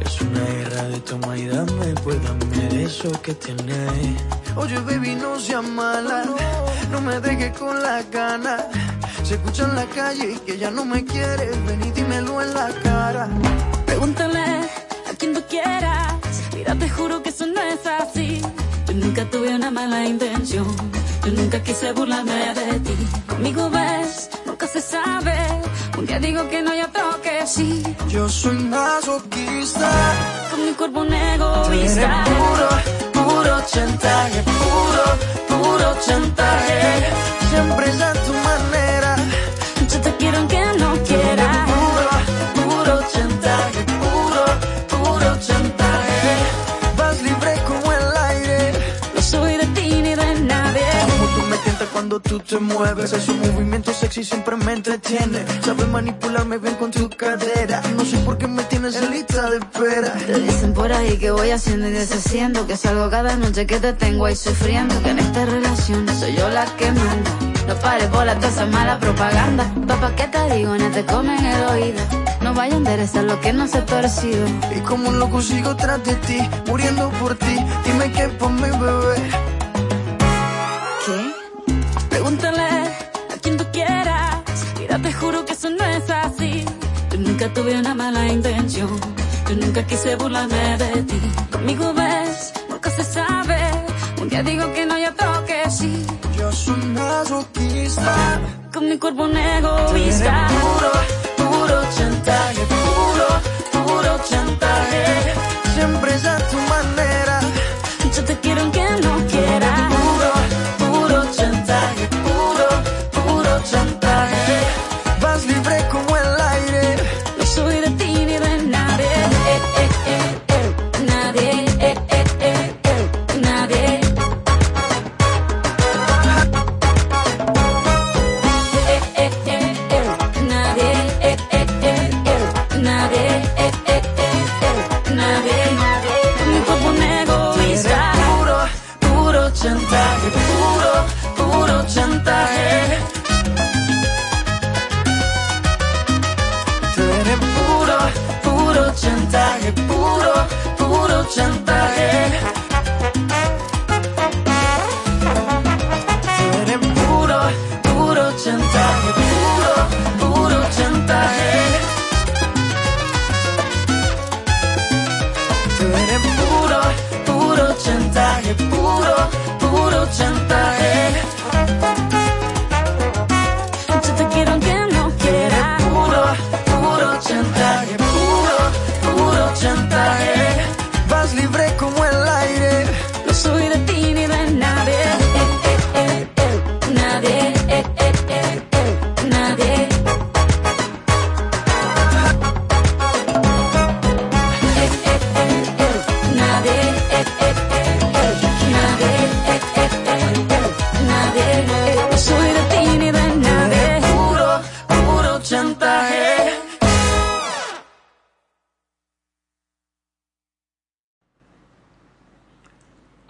Es 0.05 0.21
una 0.21 0.41
guerra 0.41 0.83
de 0.89 1.01
toma 1.01 1.39
y 1.39 1.47
dame 1.47 1.95
Pues 2.03 2.19
dame 2.23 2.83
eso 2.83 3.11
que 3.23 3.33
tienes 3.35 4.21
Oye, 4.57 4.79
baby, 4.81 5.17
no 5.17 5.41
seas 5.41 5.65
mala. 5.65 6.25
No 6.93 7.01
me 7.01 7.19
dejes 7.19 7.59
con 7.59 7.83
la 7.83 8.03
gana. 8.05 8.65
Se 9.25 9.35
escucha 9.35 9.65
en 9.65 9.75
la 9.75 9.85
calle 9.87 10.39
que 10.47 10.57
ya 10.57 10.71
no 10.71 10.85
me 10.85 11.05
quieres. 11.05 11.51
Ven 11.67 11.83
y 11.83 11.91
dímelo 11.91 12.41
en 12.41 12.55
la 12.55 12.69
cara. 12.85 13.29
Pregúntale 13.85 14.39
a 15.11 15.15
quien 15.19 15.35
tú 15.35 15.43
quieras. 15.49 16.15
Mira, 16.55 16.77
te 16.77 16.89
juro 16.89 17.21
que 17.21 17.31
eso 17.31 17.47
no 17.47 17.61
es 17.63 17.85
así. 17.85 18.41
Yo 18.87 18.95
nunca 18.95 19.29
tuve 19.29 19.57
una 19.57 19.73
mala 19.73 20.05
intención. 20.07 20.69
Yo 21.25 21.33
nunca 21.33 21.61
quise 21.61 21.91
burlarme 21.91 22.55
de 22.55 22.79
ti. 22.79 22.95
Conmigo 23.27 23.69
ves, 23.71 24.31
nunca 24.47 24.69
se 24.69 24.81
sabe. 24.81 25.37
Día 26.07 26.19
digo 26.19 26.49
que 26.51 26.63
no 26.63 26.71
hay 26.73 26.83
otro 26.83 27.21
que 27.23 27.47
sí. 27.47 27.83
Yo 28.09 28.29
soy 28.29 28.57
masoquista. 28.59 29.91
Con 30.51 30.67
mi 30.67 30.73
cuerpo 30.73 31.01
un 31.01 31.09
Tú 31.09 31.15
eres 31.15 31.97
egoísta. 31.97 32.25
puro, 32.25 33.25
puro 33.25 33.57
chantaje. 33.67 34.43
Puro, 34.43 35.63
puro 35.63 35.97
chantaje. 36.07 37.07
Siempre 37.51 37.91
es 37.91 38.01
a 38.03 38.13
tu 38.13 38.33
manera. 38.33 38.74
Cuando 52.15 52.21
tú 52.21 52.39
te 52.41 52.59
mueves. 52.59 53.13
Ese 53.13 53.33
movimiento 53.33 53.93
sexy 53.93 54.25
siempre 54.25 54.57
me 54.57 54.73
entretiene. 54.73 55.45
Sabes 55.63 55.89
manipularme 55.89 56.59
bien 56.59 56.75
con 56.75 56.91
tu 56.91 57.09
cadera. 57.11 57.83
No 57.97 58.05
sé 58.05 58.19
por 58.19 58.39
qué 58.39 58.47
me 58.47 58.63
tienes 58.65 58.97
en 58.97 59.11
lista 59.11 59.51
de 59.51 59.59
espera. 59.59 60.13
Te 60.27 60.39
dicen 60.41 60.73
por 60.75 60.93
ahí 60.93 61.17
que 61.17 61.31
voy 61.31 61.51
haciendo 61.51 61.89
y 61.89 61.93
deshaciendo, 61.93 62.67
que 62.67 62.77
salgo 62.77 63.11
cada 63.11 63.37
noche 63.37 63.67
que 63.67 63.81
te 63.81 63.93
tengo 63.95 64.27
ahí 64.27 64.37
sufriendo, 64.37 64.95
que 65.03 65.11
en 65.11 65.19
esta 65.19 65.45
relación 65.45 66.07
soy 66.19 66.37
yo 66.37 66.49
la 66.51 66.67
que 66.77 66.93
manda. 66.93 67.31
No 67.67 67.75
pares 67.77 68.11
bola 68.11 68.35
toda 68.37 68.49
esa 68.49 68.67
mala 68.67 68.99
propaganda. 69.01 69.65
Papá, 69.89 70.15
¿qué 70.15 70.29
te 70.29 70.55
digo? 70.55 70.77
No 70.77 70.91
te 70.91 71.05
comen 71.05 71.45
el 71.45 71.65
oído. 71.65 72.01
No 72.43 72.53
vaya 72.55 72.75
a 72.75 72.77
enderezar 72.77 73.25
lo 73.25 73.41
que 73.41 73.53
no 73.53 73.67
se 73.67 73.79
ha 73.79 73.87
torcido. 73.87 74.47
Y 74.77 74.81
como 74.81 75.09
un 75.09 75.19
loco 75.19 75.41
sigo 75.41 75.75
tras 75.75 76.05
de 76.05 76.15
ti, 76.17 76.39
muriendo 76.67 77.09
por 77.21 77.35
ti. 77.35 77.57
Dime 77.85 78.13
qué 78.13 78.29
por 78.29 78.51
mi 78.51 78.71
bebé. 78.71 79.44
Eso 85.55 85.71
no 85.71 85.85
es 85.85 86.11
así. 86.11 86.65
Yo 87.11 87.19
nunca 87.19 87.49
tuve 87.55 87.79
una 87.79 87.95
mala 87.95 88.27
intención. 88.27 88.91
Yo 89.49 89.55
nunca 89.57 89.87
quise 89.87 90.17
burlarme 90.17 90.77
de 90.79 91.03
ti. 91.03 91.21
Conmigo 91.53 91.95
ves, 91.95 92.53
nunca 92.69 92.91
se 92.91 93.05
sabe. 93.05 93.59
Un 94.21 94.29
día 94.29 94.43
digo 94.43 94.65
que 94.73 94.85
no 94.87 94.95
hay 94.95 95.07
otro 95.07 95.45
que 95.47 95.71
sí. 95.71 96.05
Yo 96.37 96.51
soy 96.51 96.83
masoquista. 96.99 98.41
Con 98.73 98.89
mi 98.89 98.99
cuerpo 98.99 99.25
un 99.25 99.37
egoísta. 99.37 100.49
puro, 100.61 100.93
puro 101.43 101.79
chantaje. 101.97 102.63
Puro, 102.75 103.29
puro 103.85 104.13
chantaje. 104.29 105.05
Siempre 105.75 106.15
es 106.15 106.25
a 106.25 106.37
tu 106.51 106.59
manera. 106.75 107.41
Yo 108.17 108.25
te 108.25 108.35
quiero 108.41 108.61
aunque 108.63 108.81
no 108.81 108.84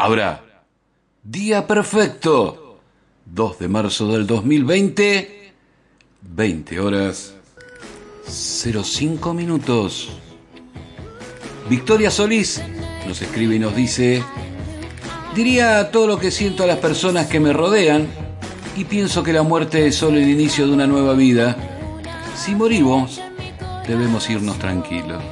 Habrá 0.05 0.45
Día 1.23 1.67
Perfecto, 1.67 2.79
2 3.25 3.59
de 3.59 3.69
marzo 3.69 4.07
del 4.09 4.27
2020, 4.27 5.53
20 6.21 6.81
horas 6.81 7.33
05 8.27 9.33
minutos. 9.33 10.11
Victoria 11.71 12.11
Solís 12.11 12.61
nos 13.09 13.23
escribe 13.23 13.55
y 13.55 13.59
nos 13.59 13.75
dice, 13.75 14.23
diría 15.35 15.91
todo 15.91 16.07
lo 16.07 16.19
que 16.19 16.31
siento 16.31 16.65
a 16.65 16.67
las 16.67 16.81
personas 16.81 17.27
que 17.29 17.41
me 17.41 17.55
rodean 17.55 18.07
y 18.77 18.85
pienso 18.85 19.23
que 19.23 19.33
la 19.33 19.43
muerte 19.43 19.87
es 19.87 19.95
solo 19.95 20.19
el 20.19 20.29
inicio 20.29 20.67
de 20.67 20.75
una 20.75 20.87
nueva 20.87 21.15
vida. 21.15 21.57
Si 22.37 22.55
morimos, 22.55 23.23
debemos 23.89 24.29
irnos 24.29 24.59
tranquilos. 24.59 25.23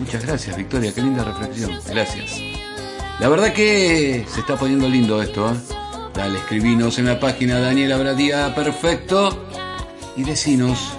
Muchas 0.00 0.26
gracias, 0.26 0.56
Victoria, 0.56 0.92
qué 0.92 1.02
linda 1.02 1.22
reflexión. 1.22 1.78
Gracias. 1.86 2.51
La 3.20 3.28
verdad 3.28 3.52
que 3.52 4.24
se 4.28 4.40
está 4.40 4.56
poniendo 4.56 4.88
lindo 4.88 5.22
esto, 5.22 5.50
¿eh? 5.50 5.54
Dale, 6.14 6.38
escribinos 6.38 6.98
en 6.98 7.06
la 7.06 7.18
página 7.18 7.58
Daniel 7.60 7.92
Abradía 7.92 8.54
Perfecto 8.54 9.46
y 10.16 10.24
decinos, 10.24 10.92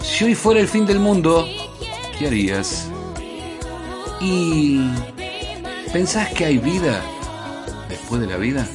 si 0.00 0.24
hoy 0.24 0.34
fuera 0.34 0.60
el 0.60 0.68
fin 0.68 0.86
del 0.86 0.98
mundo, 0.98 1.46
¿qué 2.18 2.28
harías? 2.28 2.88
¿Y 4.20 4.80
pensás 5.92 6.32
que 6.32 6.46
hay 6.46 6.58
vida 6.58 7.02
después 7.88 8.20
de 8.20 8.26
la 8.26 8.36
vida? 8.36 8.66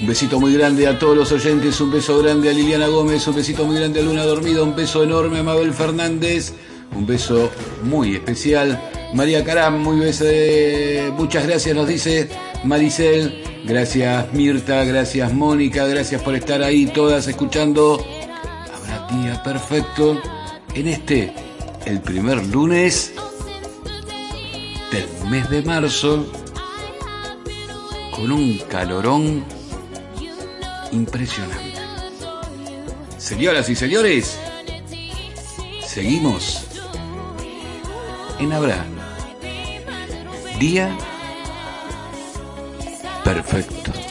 Un 0.00 0.06
besito 0.06 0.40
muy 0.40 0.54
grande 0.54 0.86
a 0.86 0.98
todos 0.98 1.16
los 1.16 1.32
oyentes, 1.32 1.80
un 1.80 1.90
beso 1.90 2.18
grande 2.18 2.50
a 2.50 2.52
Liliana 2.52 2.86
Gómez, 2.86 3.26
un 3.26 3.34
besito 3.34 3.64
muy 3.64 3.76
grande 3.76 4.00
a 4.00 4.02
Luna 4.02 4.24
Dormida, 4.24 4.62
un 4.62 4.74
beso 4.74 5.02
enorme 5.02 5.38
a 5.40 5.42
Mabel 5.42 5.72
Fernández, 5.72 6.52
un 6.94 7.06
beso 7.06 7.50
muy 7.82 8.14
especial. 8.14 8.80
María 9.14 9.44
Caram, 9.44 9.82
muy 9.82 9.98
beso 9.98 10.24
muchas 11.16 11.46
gracias, 11.46 11.74
nos 11.74 11.88
dice 11.88 12.28
Maricel. 12.64 13.42
Gracias 13.64 14.32
Mirta, 14.32 14.84
gracias 14.84 15.32
Mónica, 15.32 15.86
gracias 15.86 16.22
por 16.22 16.36
estar 16.36 16.62
ahí 16.62 16.86
todas 16.86 17.26
escuchando. 17.26 18.04
Habrá 18.74 19.06
día 19.08 19.42
perfecto 19.42 20.20
en 20.74 20.88
este, 20.88 21.32
el 21.84 22.00
primer 22.00 22.44
lunes 22.46 23.12
del 24.92 25.30
mes 25.30 25.50
de 25.50 25.62
marzo, 25.62 26.26
con 28.14 28.30
un 28.30 28.58
calorón 28.68 29.44
impresionante. 30.92 31.74
Señoras 33.18 33.68
y 33.68 33.74
señores, 33.74 34.38
seguimos 35.84 36.65
en 38.38 38.52
Abraham. 38.52 38.94
Día 40.58 40.96
perfecto. 43.24 44.05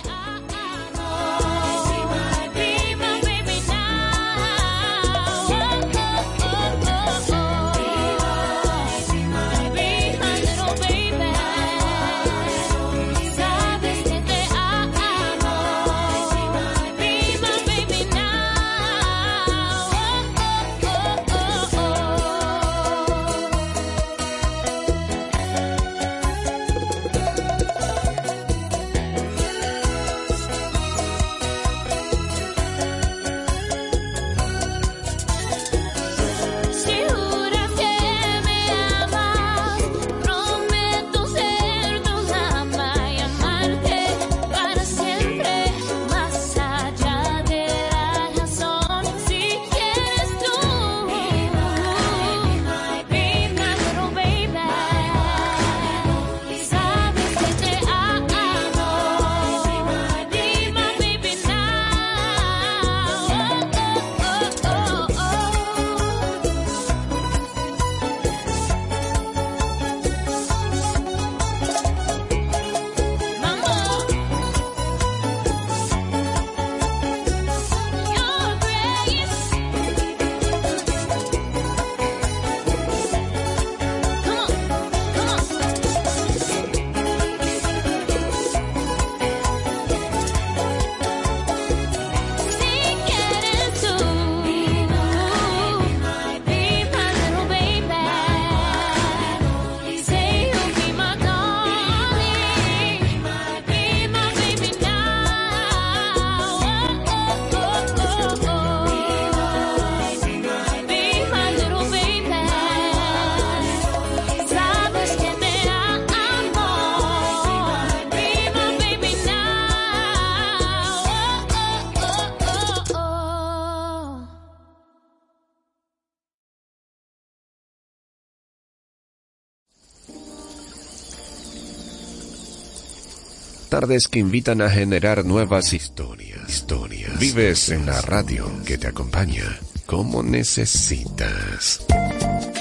Tardes 133.76 134.08
que 134.08 134.20
invitan 134.20 134.62
a 134.62 134.70
generar 134.70 135.26
nuevas 135.26 135.74
historias. 135.74 136.40
Historias. 136.48 137.20
Vives 137.20 137.68
en 137.68 137.86
la 137.86 138.00
radio 138.00 138.50
que 138.66 138.78
te 138.78 138.88
acompaña 138.88 139.44
como 139.86 140.24
necesitas. 140.24 141.86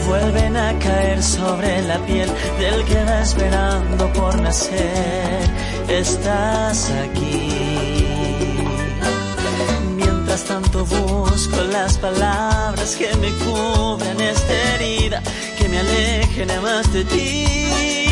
Vuelven 0.06 0.56
a 0.56 0.78
caer 0.78 1.22
sobre 1.22 1.82
la 1.82 1.98
piel 2.06 2.30
del 2.60 2.84
que 2.84 3.04
va 3.04 3.20
esperando 3.20 4.12
por 4.12 4.40
nacer. 4.40 5.44
Estás 5.88 6.90
aquí. 7.04 8.06
Mientras 9.96 10.44
tanto 10.44 10.84
busco 10.84 11.56
las 11.72 11.98
palabras 11.98 12.96
que 12.96 13.08
me 13.16 13.30
cubran 13.44 14.20
esta 14.20 14.54
herida, 14.74 15.22
que 15.58 15.68
me 15.68 15.78
alejen 15.80 16.50
a 16.52 16.60
más 16.60 16.92
de 16.92 17.04
ti 17.04 18.07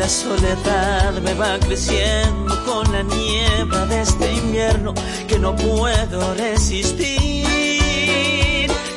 la 0.00 0.08
soledad 0.08 1.12
me 1.20 1.34
va 1.34 1.58
creciendo 1.58 2.64
con 2.64 2.90
la 2.90 3.02
niebla 3.02 3.84
de 3.84 4.00
este 4.00 4.32
invierno 4.32 4.94
que 5.28 5.38
no 5.38 5.54
puedo 5.54 6.34
resistir. 6.34 7.46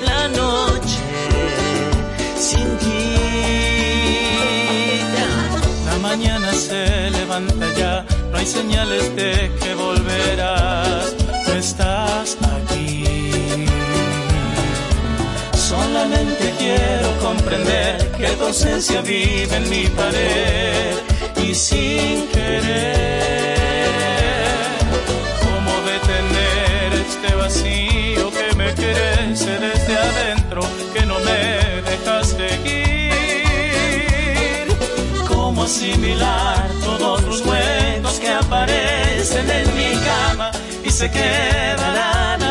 La 0.06 0.30
noche 0.30 1.04
sin 2.39 2.78
ti. 2.78 3.18
La 5.89 5.97
mañana 5.97 6.54
se 6.54 7.10
levanta 7.10 7.66
ya, 7.78 8.06
no 8.32 8.38
hay 8.38 8.45
señales 8.45 9.14
de 9.18 9.51
que 9.62 9.76
volverás, 9.76 11.14
no 11.47 11.54
estás 11.54 12.38
aquí. 12.56 13.66
Solamente 15.70 16.53
quiero 16.64 17.09
comprender 17.20 18.11
que 18.18 18.28
tu 18.38 18.45
ausencia 18.45 19.01
vive 19.01 19.55
en 19.55 19.70
mi 19.70 19.86
pared 19.88 20.95
y 21.45 21.53
sin 21.53 22.28
querer, 22.28 23.57
¿cómo 25.45 25.74
detener 25.91 26.88
este 27.05 27.30
vacío 27.36 28.32
que 28.32 28.55
me 28.55 28.74
crece 28.74 29.51
desde 29.59 29.97
adentro, 29.97 30.61
que 30.93 31.05
no 31.05 31.20
me 31.20 31.41
dejas 31.89 32.28
seguir? 32.30 33.03
¿Cómo 35.28 35.64
asimilar 35.64 36.70
todos 36.84 37.26
tus 37.26 37.41
cuentos 37.41 38.20
que 38.20 38.30
aparecen 38.30 39.49
en 39.49 39.76
mi 39.76 39.91
cama 40.09 40.51
y 40.84 40.89
se 40.89 41.11
quedarán? 41.11 42.42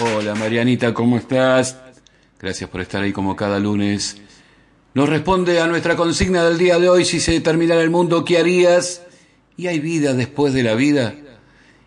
Hola 0.00 0.34
Marianita, 0.34 0.92
¿cómo 0.92 1.16
estás? 1.16 1.78
Gracias 2.40 2.68
por 2.68 2.80
estar 2.80 3.04
ahí 3.04 3.12
como 3.12 3.36
cada 3.36 3.60
lunes. 3.60 4.16
Nos 4.94 5.08
responde 5.08 5.60
a 5.60 5.68
nuestra 5.68 5.94
consigna 5.94 6.42
del 6.42 6.58
día 6.58 6.80
de 6.80 6.88
hoy, 6.88 7.04
si 7.04 7.20
se 7.20 7.38
terminara 7.40 7.82
el 7.82 7.90
mundo, 7.90 8.24
¿qué 8.24 8.38
harías? 8.38 9.02
¿Y 9.56 9.68
hay 9.68 9.78
vida 9.78 10.12
después 10.12 10.54
de 10.54 10.64
la 10.64 10.74
vida? 10.74 11.14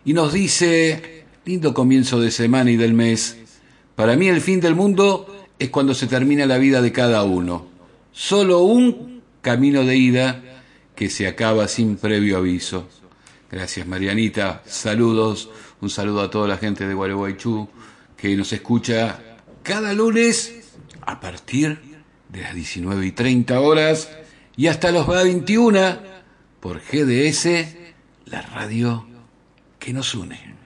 Y 0.06 0.14
nos 0.14 0.32
dice, 0.32 1.26
lindo 1.44 1.74
comienzo 1.74 2.20
de 2.20 2.30
semana 2.30 2.70
y 2.70 2.76
del 2.76 2.94
mes. 2.94 3.36
Para 3.94 4.16
mí 4.16 4.28
el 4.28 4.40
fin 4.40 4.60
del 4.60 4.74
mundo 4.74 5.46
es 5.58 5.68
cuando 5.68 5.92
se 5.92 6.06
termina 6.06 6.46
la 6.46 6.56
vida 6.56 6.80
de 6.80 6.90
cada 6.90 7.22
uno. 7.22 7.66
Solo 8.12 8.60
un 8.60 9.20
camino 9.42 9.84
de 9.84 9.96
ida 9.96 10.42
que 10.96 11.10
se 11.10 11.26
acaba 11.26 11.68
sin 11.68 11.96
previo 11.98 12.38
aviso. 12.38 12.88
Gracias 13.50 13.86
Marianita, 13.86 14.62
saludos. 14.66 15.50
Un 15.80 15.90
saludo 15.90 16.22
a 16.22 16.30
toda 16.30 16.48
la 16.48 16.56
gente 16.56 16.86
de 16.86 16.94
Gualeguaychú 16.94 17.68
que 18.16 18.36
nos 18.36 18.52
escucha 18.52 19.20
cada 19.62 19.92
lunes 19.92 20.72
a 21.02 21.20
partir 21.20 22.00
de 22.28 22.42
las 22.42 22.54
19 22.54 23.06
y 23.06 23.12
30 23.12 23.60
horas 23.60 24.10
y 24.56 24.66
hasta 24.66 24.90
las 24.90 25.06
21 25.06 25.98
por 26.58 26.80
GDS, 26.80 27.46
la 28.26 28.42
radio 28.42 29.06
que 29.78 29.92
nos 29.92 30.14
une. 30.14 30.57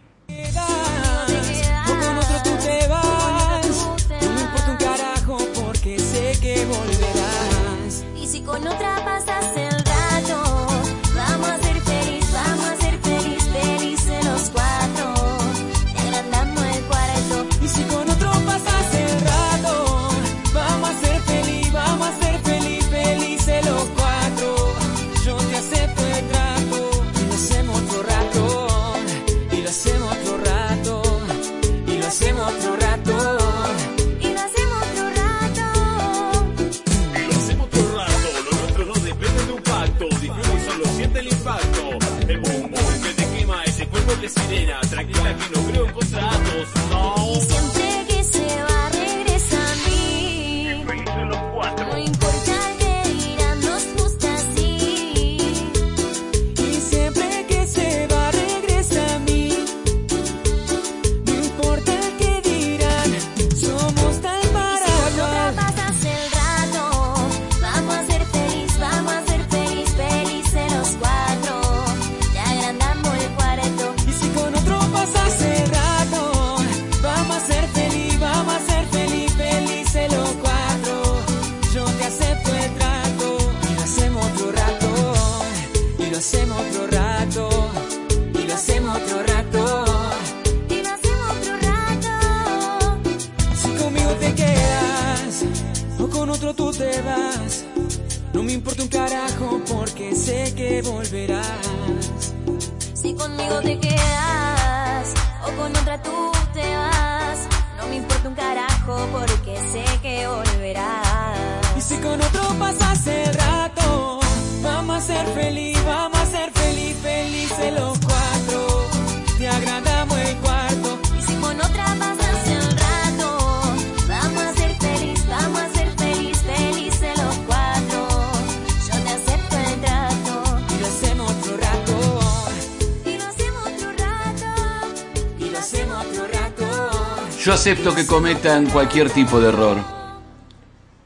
Acepto 137.73 137.95
que 137.95 138.07
cometan 138.07 138.67
cualquier 138.67 139.09
tipo 139.09 139.41
de 139.41 139.49
error, 139.49 139.79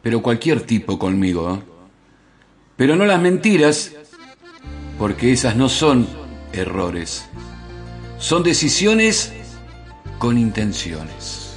pero 0.02 0.20
cualquier 0.20 0.62
tipo 0.62 0.98
conmigo. 0.98 1.54
¿eh? 1.54 1.62
Pero 2.76 2.96
no 2.96 3.04
las 3.04 3.20
mentiras, 3.20 3.92
porque 4.98 5.32
esas 5.32 5.54
no 5.54 5.68
son 5.68 6.08
errores, 6.52 7.26
son 8.18 8.42
decisiones 8.42 9.32
con 10.18 10.38
intenciones. 10.38 11.52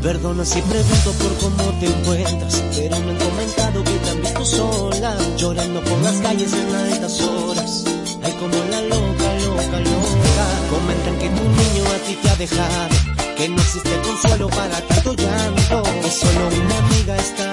Perdona 0.00 0.44
si 0.44 0.62
pregunto 0.62 1.12
por 1.12 1.36
cómo 1.38 1.80
te 1.80 1.86
encuentras, 1.86 2.62
pero 2.76 3.00
me 3.00 3.10
han 3.10 3.18
comentado 3.18 3.82
que 3.82 4.10
han 4.10 4.20
visto 4.22 4.44
sola, 4.44 5.16
llorando 5.36 5.80
por 5.80 6.00
las 6.02 6.16
calles 6.18 6.52
en 6.52 6.72
altas 6.72 6.95
dejado, 12.38 12.88
que 13.36 13.48
no 13.48 13.56
existe 13.56 13.90
consuelo 14.02 14.48
para 14.48 14.80
tanto 14.82 15.14
llanto, 15.14 15.82
que 16.02 16.10
solo 16.10 16.48
una 16.48 16.78
amiga 16.78 17.16
está 17.16 17.45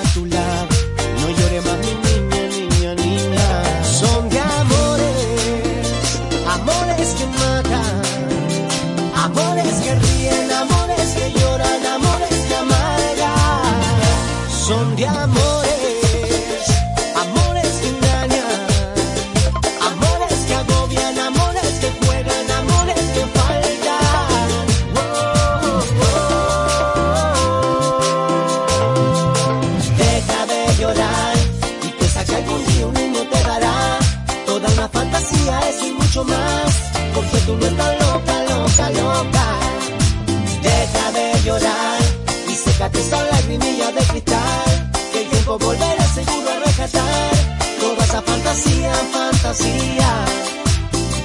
rescatar 46.84 47.31
toda 47.79 48.03
esa 48.03 48.21
fantasía, 48.21 48.93
fantasía. 49.11 50.25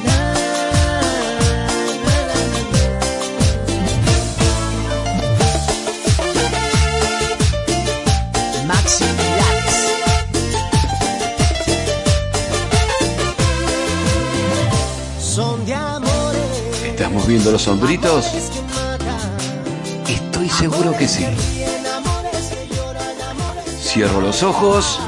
Na, 0.04 0.34
na, 0.34 1.00
na, 2.04 2.16
na. 2.32 2.84
Maxi 8.66 9.04
Relax. 9.04 9.68
Son 15.20 15.64
de 15.66 15.74
amores. 15.74 16.62
¿Estás 16.84 17.10
moviendo 17.10 17.50
los 17.50 17.62
sombritos? 17.62 18.26
Estoy 20.06 20.48
seguro 20.48 20.96
que 20.96 21.08
sí. 21.08 21.26
Cierro 23.82 24.20
los 24.20 24.42
ojos 24.42 25.00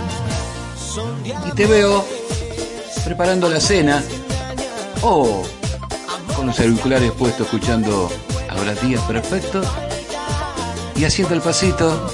te 1.61 1.67
veo 1.67 2.03
preparando 3.05 3.47
la 3.47 3.61
cena 3.61 4.03
o 5.03 5.43
con 6.35 6.47
los 6.47 6.59
auriculares 6.59 7.13
puestos 7.13 7.49
escuchando 7.49 8.11
Ahora 8.49 8.73
Día 8.77 8.99
Perfecto 9.07 9.61
y 10.97 11.05
haciendo 11.05 11.35
el 11.35 11.43
pasito 11.43 12.11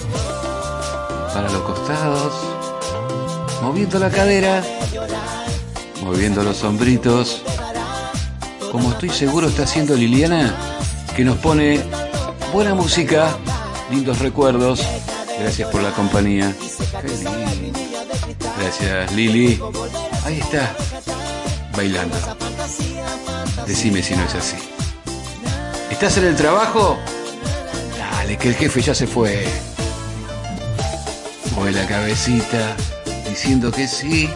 para 1.33 1.49
los 1.49 1.63
costados, 1.63 2.33
moviendo 3.63 4.01
la 4.01 4.11
cadera, 4.11 4.65
moviendo 6.03 6.43
los 6.43 6.57
sombritos, 6.57 7.43
como 8.73 8.91
estoy 8.91 9.11
seguro 9.11 9.47
está 9.47 9.63
haciendo 9.63 9.95
Liliana, 9.95 10.57
que 11.15 11.25
nos 11.25 11.37
pone 11.37 11.85
buena 12.53 12.75
música, 12.75 13.37
lindos 13.93 14.19
recuerdos. 14.19 14.85
Gracias 15.39 15.71
por 15.71 15.83
la 15.83 15.93
compañía. 15.93 16.53
Qué. 17.01 17.96
Gracias 18.59 19.13
Lili. 19.13 19.61
Ahí 20.25 20.41
está, 20.41 20.75
bailando. 21.77 22.17
Decime 23.67 24.03
si 24.03 24.15
no 24.17 24.25
es 24.25 24.35
así. 24.35 24.57
¿Estás 25.91 26.17
en 26.19 26.25
el 26.27 26.37
trabajo? 26.37 26.99
Dale, 27.99 28.37
que 28.37 28.49
el 28.49 28.55
jefe 28.55 28.81
ya 28.83 28.95
se 28.95 29.07
fue. 29.07 29.47
Mueve 31.55 31.73
la 31.73 31.87
cabecita, 31.87 32.77
diciendo 33.29 33.73
que 33.73 33.89
sí. 33.89 34.29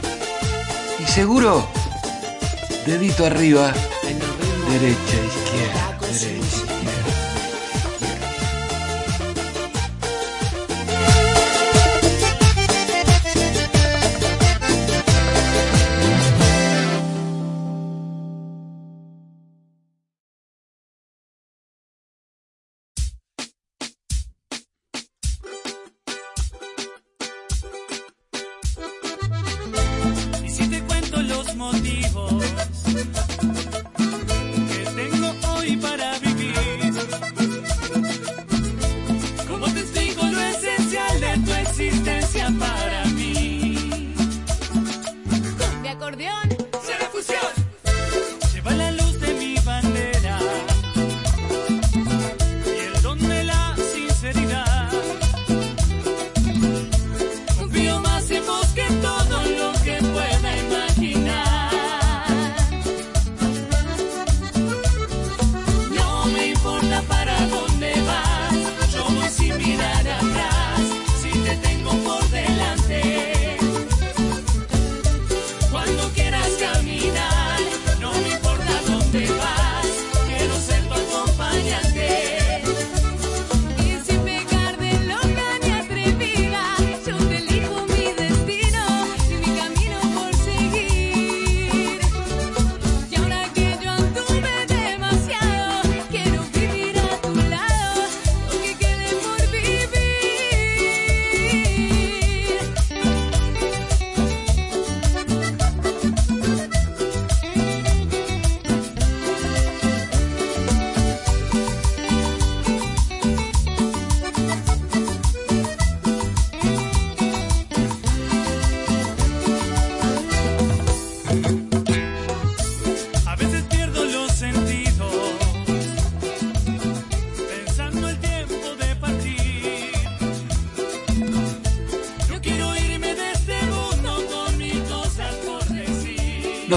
Y 0.99 1.05
seguro, 1.07 1.66
dedito 2.87 3.27
arriba, 3.27 3.73
derecha, 4.68 5.20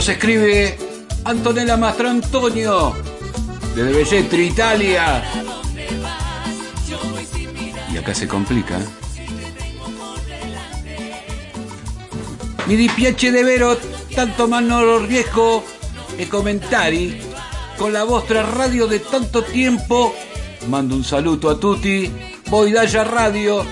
Nos 0.04 0.10
escribe 0.10 0.78
Antonella 1.24 1.78
Mastro 1.78 2.10
Antonio. 2.10 2.94
desde 3.74 3.94
Velletri, 3.94 4.48
Italia. 4.48 5.24
Y 7.90 7.96
acá 7.96 8.14
se 8.14 8.28
complica. 8.28 8.82
Mi 12.68 12.76
dispiace 12.76 13.32
de 13.32 13.46
vero 13.46 13.78
tanto 14.14 14.50
mano 14.50 15.00
riesgo 15.00 15.64
e 16.18 16.28
commentari 16.28 17.22
con 17.78 17.94
la 17.94 18.04
vostra 18.04 18.42
radio 18.42 18.88
de 18.88 19.00
tanto 19.00 19.42
tiempo. 19.42 20.14
Mando 20.68 20.96
un 20.96 21.06
saludo 21.06 21.50
a 21.50 21.56
tutti. 21.56 22.12
Boidaya 22.50 23.06
Radio. 23.06 23.64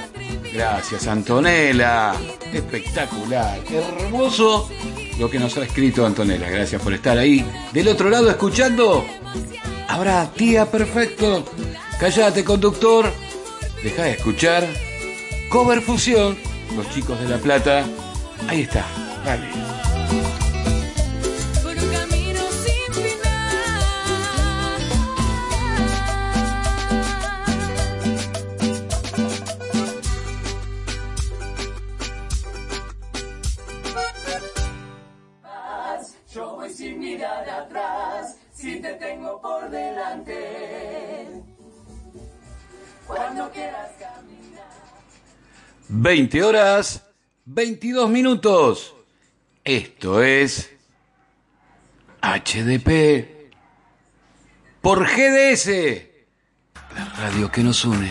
Gracias, 0.54 1.08
Antonella. 1.08 2.16
Espectacular. 2.54 3.60
Hermoso 3.70 4.70
lo 5.22 5.30
que 5.30 5.38
nos 5.38 5.56
ha 5.56 5.64
escrito 5.64 6.04
Antonella. 6.04 6.50
Gracias 6.50 6.82
por 6.82 6.94
estar 6.94 7.16
ahí. 7.16 7.46
Del 7.72 7.88
otro 7.90 8.10
lado, 8.10 8.28
escuchando. 8.30 9.06
Habrá 9.88 10.28
tía 10.34 10.66
perfecto. 10.66 11.46
Cállate, 12.00 12.44
conductor. 12.44 13.06
Deja 13.84 14.04
de 14.04 14.12
escuchar. 14.14 14.68
Cover 15.52 15.82
Fusión. 15.82 16.36
Los 16.76 16.90
chicos 16.90 17.22
de 17.22 17.30
La 17.30 17.38
Plata. 17.38 17.86
Ahí 18.48 18.62
está. 18.62 18.84
Dale. 19.24 19.71
20 45.94 46.42
horas 46.42 47.06
22 47.44 48.10
minutos. 48.10 48.96
Esto 49.66 50.24
es 50.24 50.72
HDP 52.22 53.52
por 54.80 55.06
GDS, 55.06 55.68
la 56.96 57.06
radio 57.18 57.52
que 57.52 57.62
nos 57.62 57.84
une. 57.84 58.10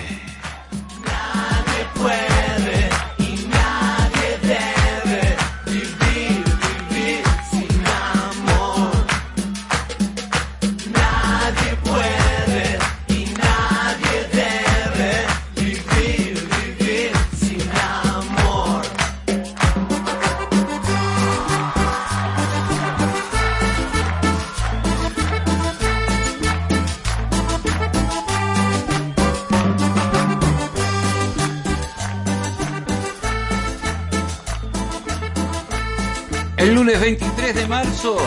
El 36.61 36.75
lunes 36.75 37.01
23 37.01 37.55
de 37.55 37.67
marzo, 37.67 38.19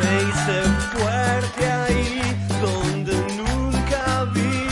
Hice 0.00 0.62
fuerte 0.92 1.70
ahí 1.70 2.36
donde 2.60 3.14
nunca 3.36 4.24
vi. 4.34 4.66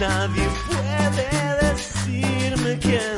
Nadie 0.00 0.48
puede 0.66 1.74
decirme 1.74 2.78
quién 2.78 3.17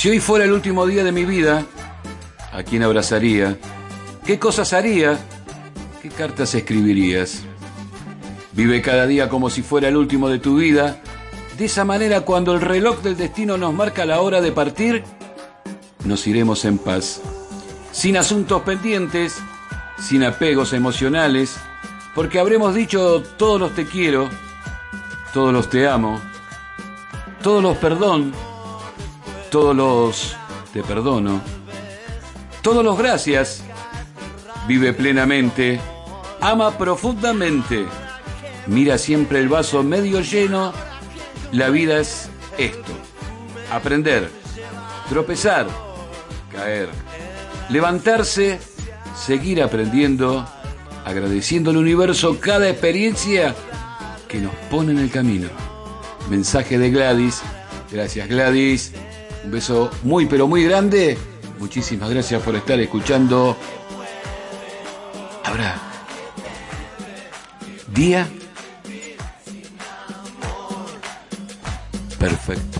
Si 0.00 0.08
hoy 0.08 0.18
fuera 0.18 0.46
el 0.46 0.52
último 0.52 0.86
día 0.86 1.04
de 1.04 1.12
mi 1.12 1.26
vida, 1.26 1.66
¿a 2.54 2.62
quién 2.62 2.82
abrazaría? 2.82 3.58
¿Qué 4.24 4.38
cosas 4.38 4.72
haría? 4.72 5.18
¿Qué 6.00 6.08
cartas 6.08 6.54
escribirías? 6.54 7.42
Vive 8.52 8.80
cada 8.80 9.06
día 9.06 9.28
como 9.28 9.50
si 9.50 9.60
fuera 9.60 9.88
el 9.88 9.98
último 9.98 10.30
de 10.30 10.38
tu 10.38 10.56
vida. 10.56 11.02
De 11.58 11.66
esa 11.66 11.84
manera, 11.84 12.22
cuando 12.22 12.54
el 12.54 12.62
reloj 12.62 13.02
del 13.02 13.18
destino 13.18 13.58
nos 13.58 13.74
marca 13.74 14.06
la 14.06 14.22
hora 14.22 14.40
de 14.40 14.52
partir, 14.52 15.04
nos 16.06 16.26
iremos 16.26 16.64
en 16.64 16.78
paz. 16.78 17.20
Sin 17.92 18.16
asuntos 18.16 18.62
pendientes, 18.62 19.36
sin 19.98 20.24
apegos 20.24 20.72
emocionales, 20.72 21.58
porque 22.14 22.38
habremos 22.38 22.74
dicho 22.74 23.22
todos 23.36 23.60
los 23.60 23.74
te 23.74 23.84
quiero, 23.84 24.30
todos 25.34 25.52
los 25.52 25.68
te 25.68 25.86
amo, 25.86 26.22
todos 27.42 27.62
los 27.62 27.76
perdón, 27.76 28.32
todos 29.50 29.74
los 29.74 30.36
te 30.72 30.82
perdono, 30.82 31.40
todos 32.62 32.84
los 32.84 32.96
gracias, 32.96 33.64
vive 34.68 34.92
plenamente, 34.92 35.80
ama 36.40 36.78
profundamente, 36.78 37.84
mira 38.66 38.96
siempre 38.96 39.40
el 39.40 39.48
vaso 39.48 39.82
medio 39.82 40.20
lleno, 40.20 40.72
la 41.50 41.68
vida 41.70 41.98
es 41.98 42.30
esto, 42.58 42.92
aprender, 43.72 44.30
tropezar, 45.08 45.66
caer, 46.52 46.88
levantarse, 47.70 48.60
seguir 49.16 49.62
aprendiendo, 49.62 50.46
agradeciendo 51.04 51.70
al 51.70 51.76
universo 51.76 52.38
cada 52.38 52.68
experiencia 52.68 53.56
que 54.28 54.38
nos 54.38 54.54
pone 54.70 54.92
en 54.92 54.98
el 54.98 55.10
camino. 55.10 55.48
Mensaje 56.28 56.78
de 56.78 56.90
Gladys, 56.90 57.42
gracias 57.90 58.28
Gladys. 58.28 58.92
Un 59.44 59.50
beso 59.50 59.90
muy 60.02 60.26
pero 60.26 60.46
muy 60.46 60.64
grande. 60.64 61.18
Muchísimas 61.58 62.10
gracias 62.10 62.42
por 62.42 62.54
estar 62.56 62.78
escuchando. 62.80 63.56
Ahora, 65.44 65.78
día 67.94 68.28
perfecto. 72.18 72.79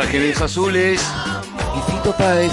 Ángeles 0.00 0.40
Azules 0.40 1.00
y 1.76 1.90
Fito 1.90 2.12
Páez. 2.16 2.52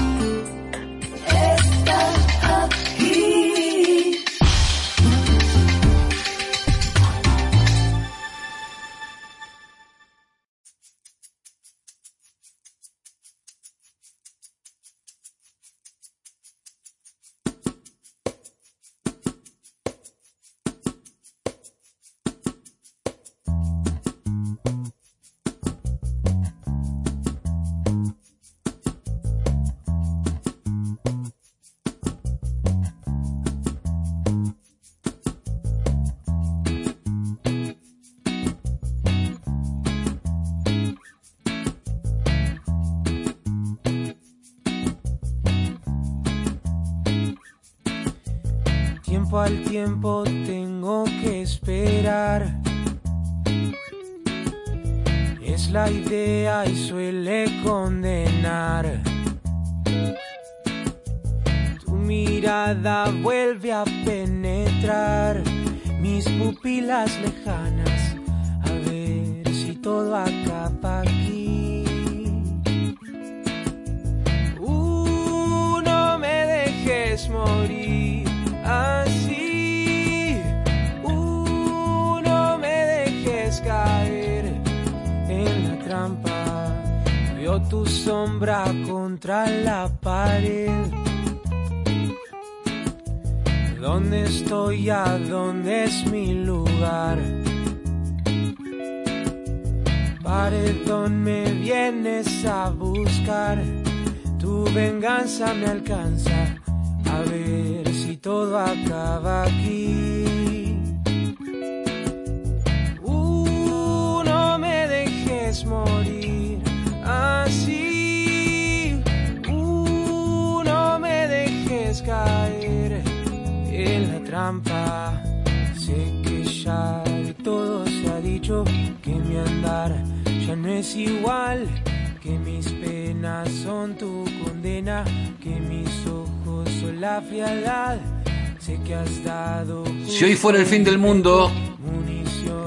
fuera 140.51 140.65
el 140.65 140.69
fin 140.69 140.83
del 140.83 140.97
mundo, 140.97 141.49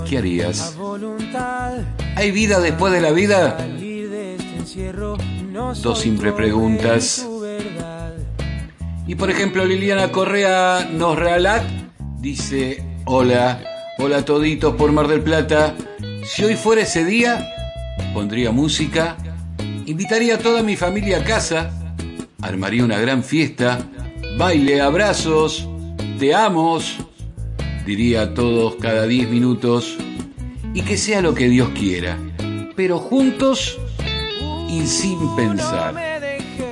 ¿qué 0.08 0.16
harías? 0.16 0.74
¿Hay 2.16 2.30
vida 2.30 2.58
después 2.58 2.90
de 2.94 3.02
la 3.02 3.10
vida? 3.10 3.58
Este 3.58 4.90
Dos 5.82 6.00
simples 6.00 6.32
preguntas. 6.32 7.28
Y 9.06 9.14
por 9.16 9.28
ejemplo, 9.28 9.66
Liliana 9.66 10.10
Correa 10.10 10.88
nos 10.94 11.18
regalat, 11.18 11.62
dice, 12.20 12.82
hola, 13.04 13.62
hola 13.98 14.24
toditos 14.24 14.76
por 14.76 14.90
Mar 14.90 15.06
del 15.06 15.20
Plata. 15.20 15.74
Si 16.24 16.42
hoy 16.42 16.56
fuera 16.56 16.84
ese 16.84 17.04
día, 17.04 17.46
pondría 18.14 18.50
música, 18.50 19.18
invitaría 19.84 20.36
a 20.36 20.38
toda 20.38 20.62
mi 20.62 20.76
familia 20.76 21.18
a 21.18 21.24
casa, 21.24 21.70
armaría 22.40 22.82
una 22.82 22.98
gran 22.98 23.22
fiesta, 23.22 23.80
baile, 24.38 24.80
abrazos, 24.80 25.68
te 26.18 26.34
amos, 26.34 27.03
diría 27.86 28.22
a 28.22 28.34
todos 28.34 28.76
cada 28.76 29.06
10 29.06 29.28
minutos, 29.30 29.96
y 30.74 30.82
que 30.82 30.96
sea 30.96 31.22
lo 31.22 31.34
que 31.34 31.48
Dios 31.48 31.70
quiera, 31.70 32.18
pero 32.74 32.98
juntos 32.98 33.78
y 34.68 34.86
sin 34.86 35.34
pensar. 35.36 35.94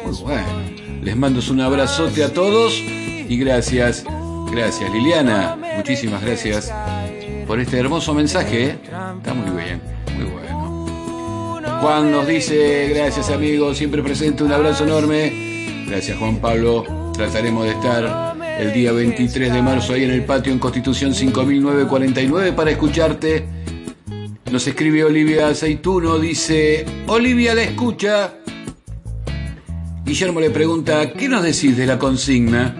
Muy 0.05 0.17
bueno. 0.21 0.63
Les 1.03 1.17
mando 1.17 1.41
un 1.51 1.61
abrazote 1.61 2.23
a 2.23 2.33
todos 2.33 2.75
y 2.79 3.37
gracias, 3.39 4.05
gracias 4.53 4.93
Liliana, 4.93 5.59
muchísimas 5.77 6.23
gracias 6.23 6.73
por 7.47 7.59
este 7.59 7.79
hermoso 7.79 8.15
mensaje, 8.15 8.65
¿eh? 8.65 8.79
está 8.83 9.35
muy 9.35 9.65
bien, 9.65 9.81
muy 10.15 10.25
bueno. 10.27 10.87
Juan 11.81 12.13
nos 12.13 12.27
dice, 12.29 12.89
gracias 12.95 13.31
amigos, 13.31 13.79
siempre 13.79 14.03
presente, 14.03 14.45
un 14.45 14.53
abrazo 14.53 14.85
enorme. 14.85 15.85
Gracias 15.89 16.17
Juan 16.19 16.37
Pablo, 16.37 16.85
trataremos 17.15 17.65
de 17.65 17.73
estar 17.73 18.32
el 18.59 18.73
día 18.73 18.93
23 18.93 19.53
de 19.53 19.63
marzo 19.63 19.95
ahí 19.95 20.05
en 20.05 20.11
el 20.11 20.25
patio 20.25 20.53
en 20.53 20.59
Constitución 20.59 21.15
5949 21.15 22.53
para 22.53 22.71
escucharte. 22.71 23.45
Nos 24.51 24.67
escribe 24.67 25.05
Olivia 25.05 25.49
Aceituno, 25.49 26.19
dice, 26.19 26.85
Olivia 27.07 27.55
la 27.55 27.63
escucha. 27.63 28.35
Guillermo 30.05 30.41
le 30.41 30.51
pregunta, 30.51 31.13
¿qué 31.13 31.29
nos 31.29 31.43
decís 31.43 31.77
de 31.77 31.87
la 31.87 31.99
consigna? 31.99 32.77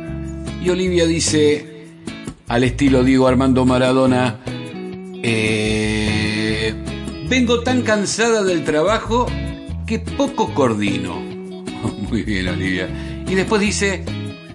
Y 0.63 0.69
Olivia 0.71 1.07
dice, 1.07 1.87
al 2.49 2.65
estilo 2.65 3.03
Diego 3.03 3.27
Armando 3.27 3.65
Maradona, 3.65 4.41
"Eh, 5.23 6.75
vengo 7.29 7.61
tan 7.61 7.83
cansada 7.83 8.43
del 8.43 8.65
trabajo 8.65 9.27
que 9.87 9.99
poco 9.99 10.53
coordino. 10.53 11.21
Muy 12.11 12.23
bien, 12.23 12.49
Olivia. 12.49 12.89
Y 13.27 13.35
después 13.35 13.63
dice, 13.63 14.05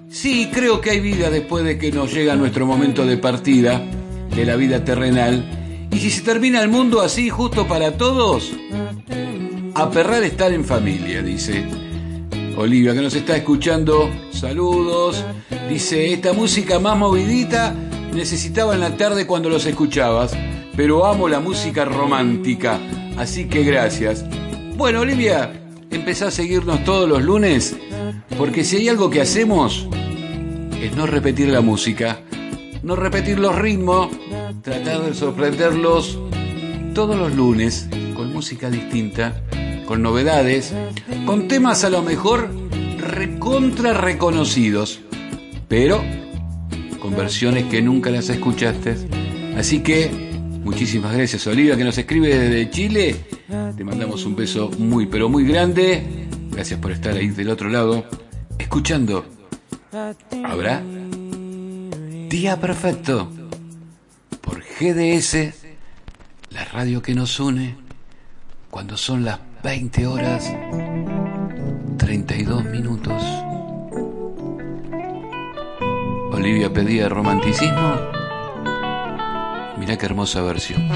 sí, 0.09 0.49
creo 0.51 0.81
que 0.81 0.91
hay 0.91 0.99
vida 0.99 1.29
después 1.29 1.63
de 1.63 1.77
que 1.77 1.91
nos 1.91 2.13
llega 2.13 2.35
nuestro 2.35 2.65
momento 2.65 3.05
de 3.05 3.17
partida 3.17 3.81
de 4.35 4.45
la 4.45 4.55
vida 4.55 4.83
terrenal. 4.83 5.87
Y 5.91 5.99
si 5.99 6.09
se 6.09 6.21
termina 6.21 6.61
el 6.61 6.69
mundo 6.69 7.01
así, 7.01 7.29
justo 7.29 7.67
para 7.67 7.97
todos, 7.97 8.51
aperrar 9.73 10.23
estar 10.23 10.51
en 10.51 10.65
familia, 10.65 11.21
dice. 11.21 11.65
Olivia, 12.55 12.93
que 12.93 13.01
nos 13.01 13.13
está 13.13 13.37
escuchando, 13.37 14.09
saludos. 14.31 15.23
Dice, 15.69 16.13
esta 16.13 16.33
música 16.33 16.79
más 16.79 16.97
movidita 16.97 17.75
necesitaba 18.13 18.73
en 18.73 18.79
la 18.81 18.97
tarde 18.97 19.27
cuando 19.27 19.49
los 19.49 19.65
escuchabas, 19.65 20.35
pero 20.75 21.05
amo 21.05 21.29
la 21.29 21.39
música 21.39 21.85
romántica, 21.85 22.79
así 23.17 23.45
que 23.45 23.63
gracias. 23.63 24.25
Bueno, 24.75 25.01
Olivia, 25.01 25.51
empezá 25.91 26.27
a 26.27 26.31
seguirnos 26.31 26.83
todos 26.83 27.07
los 27.07 27.21
lunes, 27.21 27.75
porque 28.37 28.63
si 28.63 28.77
hay 28.77 28.89
algo 28.89 29.09
que 29.09 29.21
hacemos, 29.21 29.87
es 30.81 30.95
no 30.95 31.07
repetir 31.07 31.49
la 31.49 31.61
música, 31.61 32.21
no 32.83 32.95
repetir 32.95 33.39
los 33.39 33.55
ritmos, 33.55 34.09
tratar 34.61 35.01
de 35.01 35.13
sorprenderlos 35.13 36.19
todos 36.93 37.17
los 37.17 37.35
lunes 37.35 37.89
con 38.15 38.33
música 38.33 38.69
distinta, 38.69 39.41
con 39.85 40.01
novedades, 40.01 40.73
con 41.25 41.47
temas 41.47 41.83
a 41.83 41.89
lo 41.89 42.01
mejor 42.01 42.49
recontra 42.97 43.93
reconocidos, 43.93 44.99
pero 45.67 46.03
con 46.99 47.15
versiones 47.15 47.65
que 47.65 47.81
nunca 47.81 48.09
las 48.09 48.29
escuchaste. 48.29 48.95
Así 49.55 49.81
que 49.81 50.09
muchísimas 50.63 51.15
gracias 51.15 51.47
Olivia 51.47 51.77
que 51.77 51.83
nos 51.83 51.97
escribe 51.97 52.37
desde 52.37 52.69
Chile. 52.69 53.15
Te 53.75 53.83
mandamos 53.83 54.25
un 54.25 54.35
beso 54.35 54.69
muy 54.77 55.05
pero 55.05 55.29
muy 55.29 55.45
grande. 55.45 56.26
Gracias 56.57 56.79
por 56.79 56.91
estar 56.91 57.13
ahí 57.15 57.27
del 57.27 57.51
otro 57.51 57.69
lado, 57.69 58.03
escuchando. 58.57 59.23
¿Habrá? 60.43 60.81
Día 62.29 62.59
Perfecto 62.59 63.31
por 64.41 64.63
GDS, 64.63 65.53
la 66.49 66.65
radio 66.65 67.03
que 67.03 67.13
nos 67.13 67.39
une 67.39 67.75
cuando 68.71 68.97
son 68.97 69.23
las 69.23 69.39
20 69.61 70.07
horas 70.07 70.51
32 71.99 72.65
minutos. 72.65 73.21
Olivia 76.31 76.73
pedía 76.73 77.07
romanticismo. 77.07 77.97
Mirá 79.77 79.95
qué 79.95 80.07
hermosa 80.07 80.41
versión. 80.41 80.89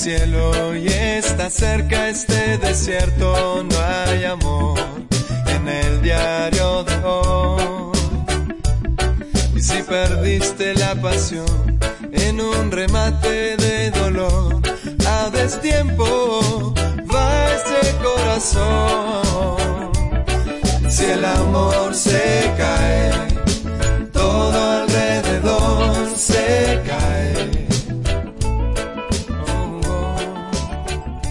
Cielo 0.00 0.74
y 0.74 0.86
está 0.86 1.50
cerca 1.50 2.08
este 2.08 2.56
desierto. 2.56 3.62
No 3.62 3.76
hay 3.78 4.24
amor 4.24 4.78
en 5.46 5.68
el 5.68 6.00
diario 6.00 6.84
de 6.84 6.96
hoy. 7.04 7.92
Y 9.54 9.60
si 9.60 9.82
perdiste 9.82 10.74
la 10.74 10.94
pasión 10.94 11.78
en 12.12 12.40
un 12.40 12.70
remate 12.70 13.58
de 13.58 13.90
dolor, 13.90 14.62
a 15.06 15.28
destiempo 15.28 16.72
va 17.14 17.54
ese 17.56 17.94
corazón. 18.02 19.90
Si 20.88 21.04
el 21.04 21.26
amor 21.26 21.94
se 21.94 22.50
cae, 22.56 23.29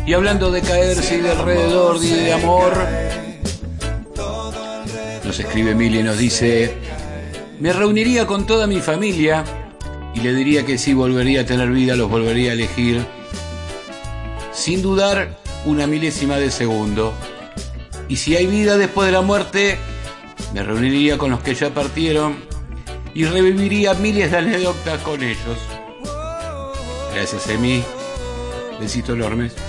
Y 0.10 0.14
hablando 0.15 0.49
de 0.49 0.64
caerse 0.64 1.18
y 1.18 1.22
de 1.22 1.30
alrededor 1.30 2.03
y 2.03 2.10
de 2.10 2.34
amor, 2.34 2.73
nos 5.23 5.40
escribe 5.40 5.73
Emilia 5.73 5.99
y 5.99 6.03
nos 6.03 6.18
dice, 6.18 6.76
me 7.60 7.72
reuniría 7.72 8.26
con 8.26 8.48
toda 8.48 8.65
mi 8.65 8.81
familia 8.81 9.44
y 10.15 10.22
le 10.22 10.34
diría 10.34 10.65
que 10.65 10.80
si 10.80 10.95
volvería 10.95 11.41
a 11.41 11.45
tener 11.45 11.69
vida 11.69 11.95
los 11.95 12.10
volvería 12.10 12.49
a 12.49 12.53
elegir, 12.53 13.06
sin 14.52 14.81
dudar 14.81 15.38
una 15.65 15.86
milésima 15.86 16.38
de 16.38 16.49
segundo. 16.49 17.14
Y 18.07 18.15
si 18.15 18.36
hay 18.36 18.48
vida 18.48 18.80
después 18.80 19.06
de 19.06 19.11
la 19.11 19.22
muerte, 19.22 19.77
me 20.56 20.64
reuniría 20.64 21.19
con 21.19 21.30
los 21.30 21.41
que 21.41 21.53
ya 21.53 21.69
partieron 21.69 22.36
y 23.14 23.26
reviviría 23.26 23.94
miles 23.94 24.31
de 24.31 24.38
anécdotas 24.38 25.03
con 25.03 25.22
ellos. 25.22 25.60
Gracias, 27.14 27.48
Emi. 27.48 27.84
Besitos 28.80 29.15
enormes. 29.15 29.68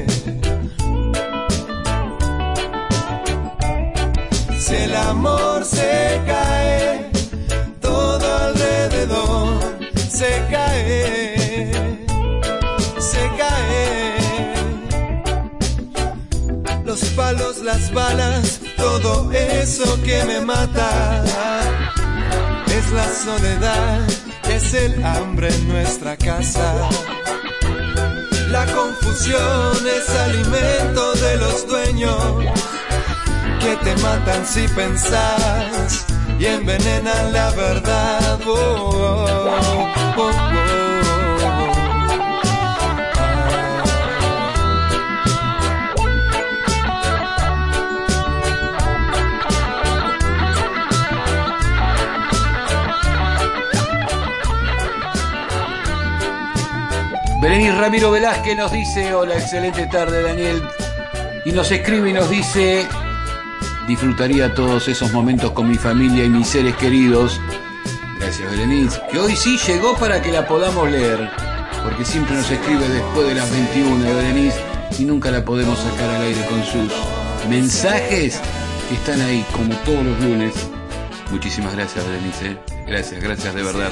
Se 10.21 10.33
cae, 10.51 11.71
se 12.99 13.23
cae. 13.41 14.43
Los 16.85 17.03
palos, 17.15 17.57
las 17.63 17.91
balas, 17.91 18.59
todo 18.77 19.31
eso 19.31 19.99
que 20.03 20.23
me 20.25 20.41
mata. 20.41 21.23
Es 22.67 22.91
la 22.91 23.07
soledad, 23.25 23.99
es 24.47 24.73
el 24.75 25.03
hambre 25.03 25.47
en 25.47 25.67
nuestra 25.67 26.15
casa. 26.17 26.87
La 28.49 28.65
confusión 28.67 29.77
es 29.97 30.07
alimento 30.27 31.13
de 31.13 31.37
los 31.37 31.67
dueños 31.67 32.21
que 33.59 33.75
te 33.83 33.95
matan 34.03 34.45
si 34.45 34.67
pensás 34.67 36.05
y 36.37 36.45
envenenan 36.45 37.33
la 37.33 37.49
verdad. 37.51 38.39
Oh, 38.45 38.51
oh, 38.53 39.91
oh, 39.95 40.00
Berenice 57.41 57.71
Ramiro 57.71 58.11
Velázquez 58.11 58.55
nos 58.55 58.71
dice, 58.71 59.15
hola, 59.15 59.33
excelente 59.33 59.87
tarde 59.87 60.21
Daniel, 60.21 60.61
y 61.43 61.51
nos 61.51 61.71
escribe 61.71 62.11
y 62.11 62.13
nos 62.13 62.29
dice, 62.29 62.87
disfrutaría 63.87 64.53
todos 64.53 64.87
esos 64.87 65.11
momentos 65.11 65.51
con 65.51 65.67
mi 65.67 65.75
familia 65.75 66.23
y 66.23 66.29
mis 66.29 66.47
seres 66.47 66.75
queridos. 66.75 67.41
Gracias 68.31 68.49
Berenice, 68.49 69.01
que 69.11 69.19
hoy 69.19 69.35
sí 69.35 69.57
llegó 69.57 69.93
para 69.97 70.21
que 70.21 70.31
la 70.31 70.47
podamos 70.47 70.89
leer, 70.89 71.29
porque 71.83 72.05
siempre 72.05 72.33
nos 72.33 72.49
escribe 72.49 72.87
después 72.87 73.27
de 73.27 73.35
las 73.35 73.51
21 73.51 74.05
Berenice 74.05 74.57
y 74.97 75.03
nunca 75.03 75.29
la 75.31 75.43
podemos 75.43 75.77
sacar 75.77 76.09
al 76.11 76.21
aire 76.21 76.45
con 76.45 76.63
sus 76.63 76.93
mensajes 77.49 78.39
que 78.87 78.95
están 78.95 79.19
ahí 79.19 79.45
como 79.51 79.75
todos 79.79 80.05
los 80.05 80.17
lunes. 80.21 80.53
Muchísimas 81.29 81.75
gracias 81.75 82.07
Berenice, 82.07 82.57
gracias, 82.87 83.21
gracias 83.21 83.53
de 83.53 83.63
verdad. 83.63 83.91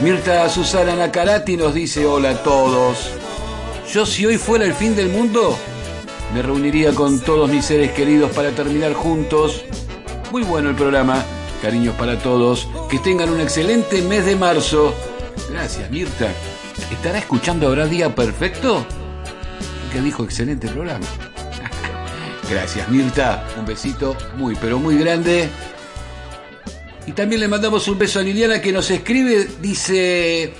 Mirta 0.00 0.48
Susana 0.48 0.96
Nacarati 0.96 1.58
nos 1.58 1.74
dice 1.74 2.06
hola 2.06 2.30
a 2.30 2.42
todos. 2.42 3.10
Yo 3.92 4.06
si 4.06 4.24
hoy 4.24 4.38
fuera 4.38 4.64
el 4.64 4.72
fin 4.72 4.96
del 4.96 5.10
mundo, 5.10 5.58
me 6.32 6.40
reuniría 6.40 6.94
con 6.94 7.20
todos 7.20 7.50
mis 7.50 7.66
seres 7.66 7.92
queridos 7.92 8.30
para 8.30 8.52
terminar 8.52 8.94
juntos. 8.94 9.62
Muy 10.32 10.42
bueno 10.42 10.70
el 10.70 10.74
programa. 10.74 11.22
Cariños 11.62 11.94
para 11.96 12.18
todos. 12.18 12.68
Que 12.90 12.98
tengan 12.98 13.30
un 13.30 13.40
excelente 13.40 14.02
mes 14.02 14.24
de 14.26 14.36
marzo. 14.36 14.94
Gracias, 15.50 15.90
Mirta. 15.90 16.28
¿Estará 16.90 17.18
escuchando 17.18 17.68
ahora 17.68 17.86
Día 17.86 18.14
Perfecto? 18.14 18.86
Que 19.92 20.00
dijo 20.00 20.24
excelente 20.24 20.68
programa. 20.68 21.06
Gracias, 22.50 22.88
Mirta. 22.88 23.46
Un 23.58 23.66
besito 23.66 24.16
muy, 24.36 24.54
pero 24.56 24.78
muy 24.78 24.96
grande. 24.98 25.48
Y 27.06 27.12
también 27.12 27.40
le 27.40 27.48
mandamos 27.48 27.86
un 27.88 27.98
beso 27.98 28.18
a 28.18 28.22
Liliana 28.22 28.60
que 28.60 28.72
nos 28.72 28.90
escribe, 28.90 29.48
dice, 29.62 30.52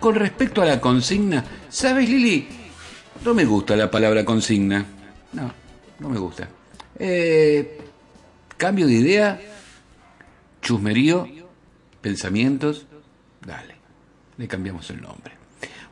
con 0.00 0.14
respecto 0.14 0.62
a 0.62 0.64
la 0.64 0.80
consigna, 0.80 1.44
¿sabes 1.68 2.08
Lili? 2.08 2.48
No 3.22 3.34
me 3.34 3.44
gusta 3.44 3.76
la 3.76 3.90
palabra 3.90 4.24
consigna. 4.24 4.84
No, 5.32 5.52
no 5.98 6.08
me 6.08 6.18
gusta. 6.18 6.48
Eh, 6.98 7.78
cambio 8.56 8.86
de 8.86 8.92
idea, 8.94 9.40
chusmerío, 10.64 11.28
pensamientos, 12.00 12.86
dale, 13.46 13.76
le 14.36 14.48
cambiamos 14.48 14.90
el 14.90 15.00
nombre. 15.00 15.34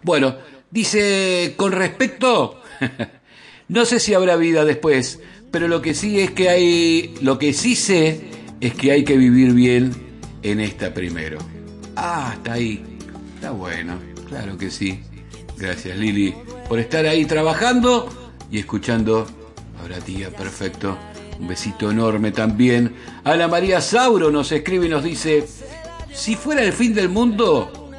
Bueno, 0.02 0.36
dice, 0.70 1.54
con 1.56 1.70
respecto, 1.70 2.60
no 3.68 3.84
sé 3.84 4.00
si 4.00 4.14
habrá 4.14 4.34
vida 4.36 4.64
después, 4.64 5.20
pero 5.52 5.68
lo 5.68 5.80
que 5.82 5.94
sí 5.94 6.18
es 6.18 6.32
que 6.32 6.48
hay, 6.48 7.14
lo 7.20 7.38
que 7.38 7.52
sí 7.52 7.76
sé 7.76 8.20
es 8.60 8.74
que 8.74 8.90
hay 8.90 9.04
que 9.04 9.16
vivir 9.16 9.52
bien 9.52 9.92
en 10.42 10.58
esta 10.58 10.92
primero. 10.92 11.38
Ah, 11.94 12.32
está 12.34 12.54
ahí, 12.54 12.82
está 13.34 13.50
bueno, 13.50 13.98
claro 14.26 14.56
que 14.56 14.70
sí. 14.70 15.00
Gracias 15.58 15.96
Lili 15.96 16.34
por 16.68 16.78
estar 16.80 17.06
ahí 17.06 17.26
trabajando 17.26 18.08
y 18.50 18.58
escuchando. 18.58 19.26
Ahora 19.80 19.98
tía, 19.98 20.30
perfecto. 20.30 20.96
Un 21.38 21.48
besito 21.48 21.90
enorme 21.90 22.30
también. 22.30 22.94
Ana 23.24 23.48
María 23.48 23.80
Sauro 23.80 24.30
nos 24.30 24.52
escribe 24.52 24.86
y 24.86 24.88
nos 24.88 25.04
dice, 25.04 25.46
si 26.12 26.36
fuera 26.36 26.62
el 26.62 26.72
fin 26.72 26.94
del 26.94 27.08
mundo, 27.08 27.90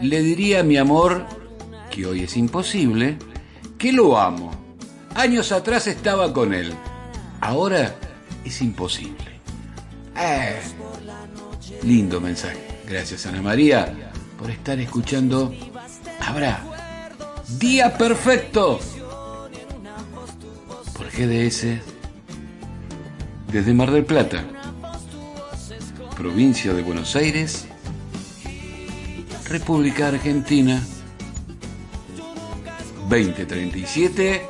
le 0.00 0.22
diría 0.22 0.60
a 0.60 0.62
mi 0.62 0.76
amor, 0.76 1.26
que 1.90 2.06
hoy 2.06 2.24
es 2.24 2.36
imposible, 2.36 3.18
que 3.78 3.92
lo 3.92 4.18
amo. 4.18 4.50
Años 5.14 5.52
atrás 5.52 5.86
estaba 5.86 6.32
con 6.32 6.52
él. 6.52 6.72
Ahora 7.40 7.94
es 8.44 8.60
imposible. 8.62 9.40
Eh, 10.16 10.60
lindo 11.82 12.20
mensaje. 12.20 12.58
Gracias 12.88 13.26
Ana 13.26 13.42
María 13.42 14.12
por 14.38 14.50
estar 14.50 14.78
escuchando. 14.78 15.54
Habrá 16.20 16.62
Día 17.58 17.96
Perfecto 17.96 18.80
por 20.96 21.06
GDS 21.10 21.93
desde 23.54 23.72
Mar 23.72 23.92
del 23.92 24.04
Plata, 24.04 24.44
provincia 26.16 26.74
de 26.74 26.82
Buenos 26.82 27.14
Aires, 27.14 27.66
República 29.48 30.08
Argentina, 30.08 30.82
2037, 33.08 34.42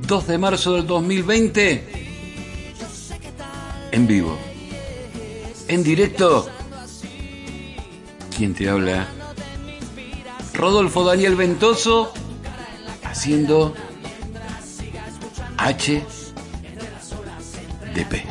2 0.00 0.26
de 0.26 0.38
marzo 0.38 0.72
del 0.72 0.84
2020, 0.84 2.08
en 3.92 4.06
vivo, 4.08 4.36
en 5.68 5.84
directo. 5.84 6.50
¿Quién 8.36 8.52
te 8.52 8.68
habla? 8.68 9.06
Rodolfo 10.54 11.04
Daniel 11.04 11.36
Ventoso 11.36 12.12
haciendo 13.04 13.74
H 15.56 16.02
de 17.94 18.29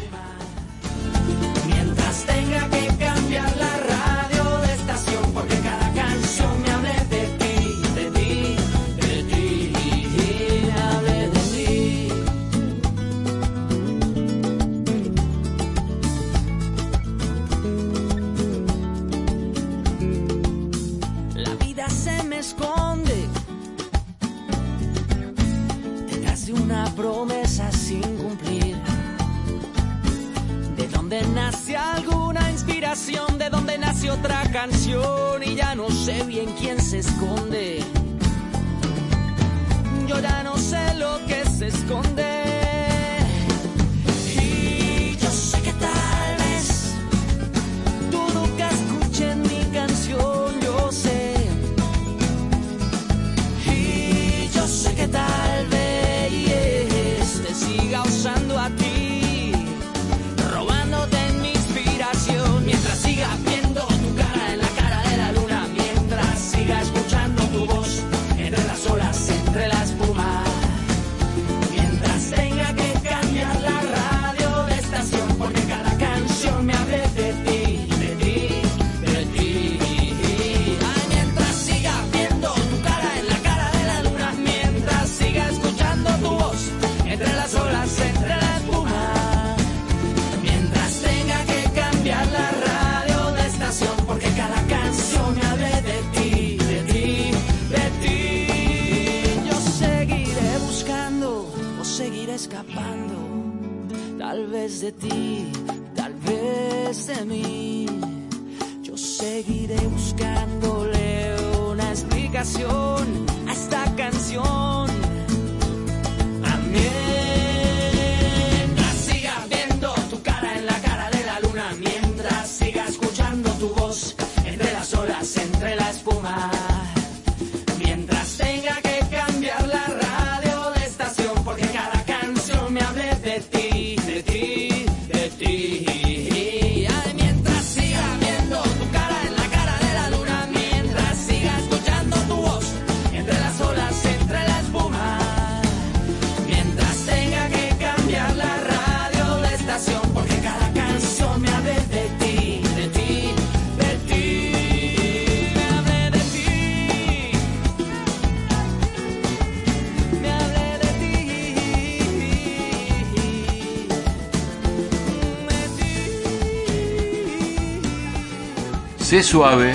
Sé 169.09 169.23
suave, 169.23 169.73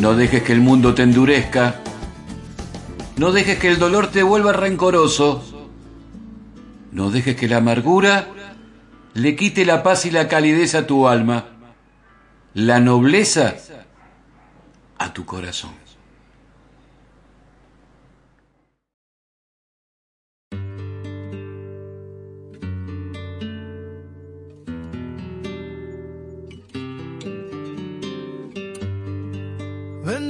no 0.00 0.16
dejes 0.16 0.42
que 0.42 0.52
el 0.52 0.60
mundo 0.60 0.92
te 0.92 1.04
endurezca, 1.04 1.76
no 3.16 3.30
dejes 3.30 3.60
que 3.60 3.68
el 3.68 3.78
dolor 3.78 4.08
te 4.08 4.24
vuelva 4.24 4.52
rencoroso, 4.52 5.68
no 6.90 7.12
dejes 7.12 7.36
que 7.36 7.46
la 7.46 7.58
amargura 7.58 8.26
le 9.14 9.36
quite 9.36 9.64
la 9.64 9.84
paz 9.84 10.04
y 10.04 10.10
la 10.10 10.26
calidez 10.26 10.74
a 10.74 10.88
tu 10.88 11.06
alma, 11.06 11.44
la 12.54 12.80
nobleza 12.80 13.54
a 14.98 15.12
tu 15.12 15.24
corazón. 15.24 15.70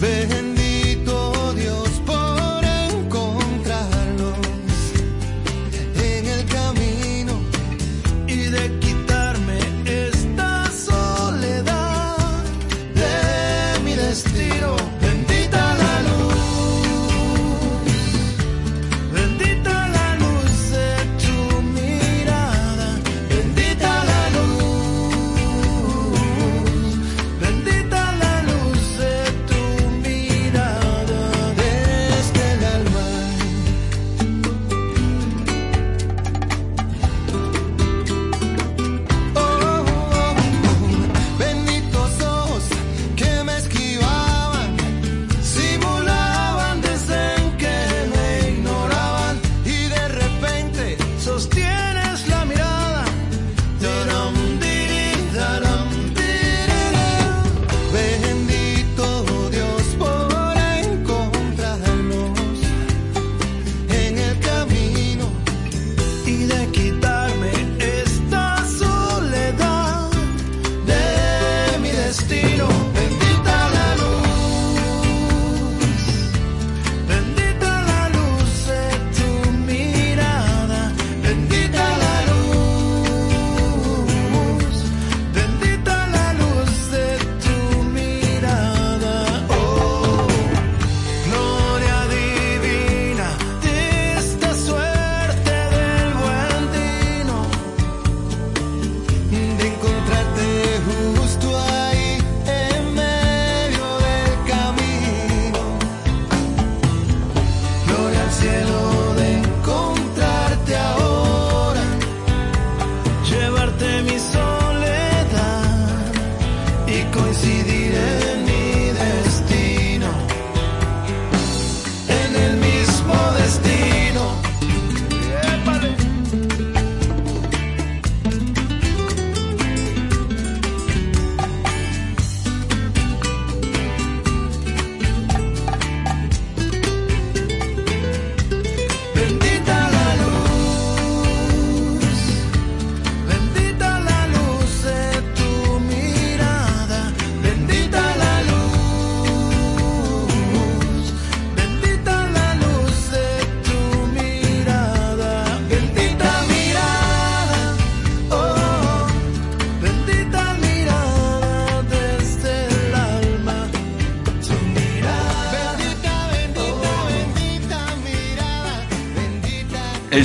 been 0.00 0.55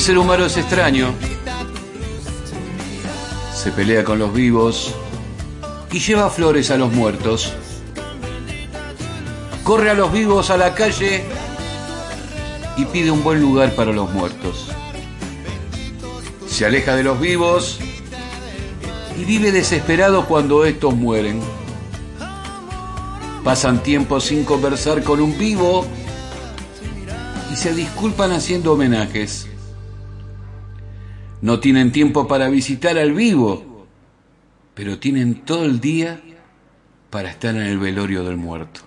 El 0.01 0.05
ser 0.05 0.17
humano 0.17 0.47
es 0.47 0.57
extraño. 0.57 1.13
Se 3.53 3.71
pelea 3.71 4.03
con 4.03 4.17
los 4.17 4.33
vivos 4.33 4.95
y 5.91 5.99
lleva 5.99 6.31
flores 6.31 6.71
a 6.71 6.77
los 6.77 6.91
muertos. 6.91 7.53
Corre 9.63 9.91
a 9.91 9.93
los 9.93 10.11
vivos 10.11 10.49
a 10.49 10.57
la 10.57 10.73
calle 10.73 11.23
y 12.77 12.85
pide 12.85 13.11
un 13.11 13.23
buen 13.23 13.41
lugar 13.41 13.75
para 13.75 13.91
los 13.91 14.09
muertos. 14.09 14.69
Se 16.47 16.65
aleja 16.65 16.95
de 16.95 17.03
los 17.03 17.19
vivos 17.19 17.77
y 19.19 19.23
vive 19.23 19.51
desesperado 19.51 20.25
cuando 20.25 20.65
estos 20.65 20.95
mueren. 20.95 21.39
Pasan 23.43 23.83
tiempo 23.83 24.19
sin 24.19 24.45
conversar 24.45 25.03
con 25.03 25.21
un 25.21 25.37
vivo 25.37 25.85
y 27.53 27.55
se 27.55 27.75
disculpan 27.75 28.31
haciendo 28.31 28.73
homenajes 28.73 29.40
no 31.51 31.59
tienen 31.59 31.91
tiempo 31.91 32.29
para 32.29 32.47
visitar 32.47 32.97
al 32.97 33.11
vivo, 33.11 33.85
pero 34.73 34.99
tienen 34.99 35.41
todo 35.41 35.65
el 35.65 35.81
día 35.81 36.21
para 37.09 37.29
estar 37.29 37.53
en 37.53 37.63
el 37.63 37.77
velorio 37.77 38.23
del 38.23 38.37
muerto. 38.37 38.79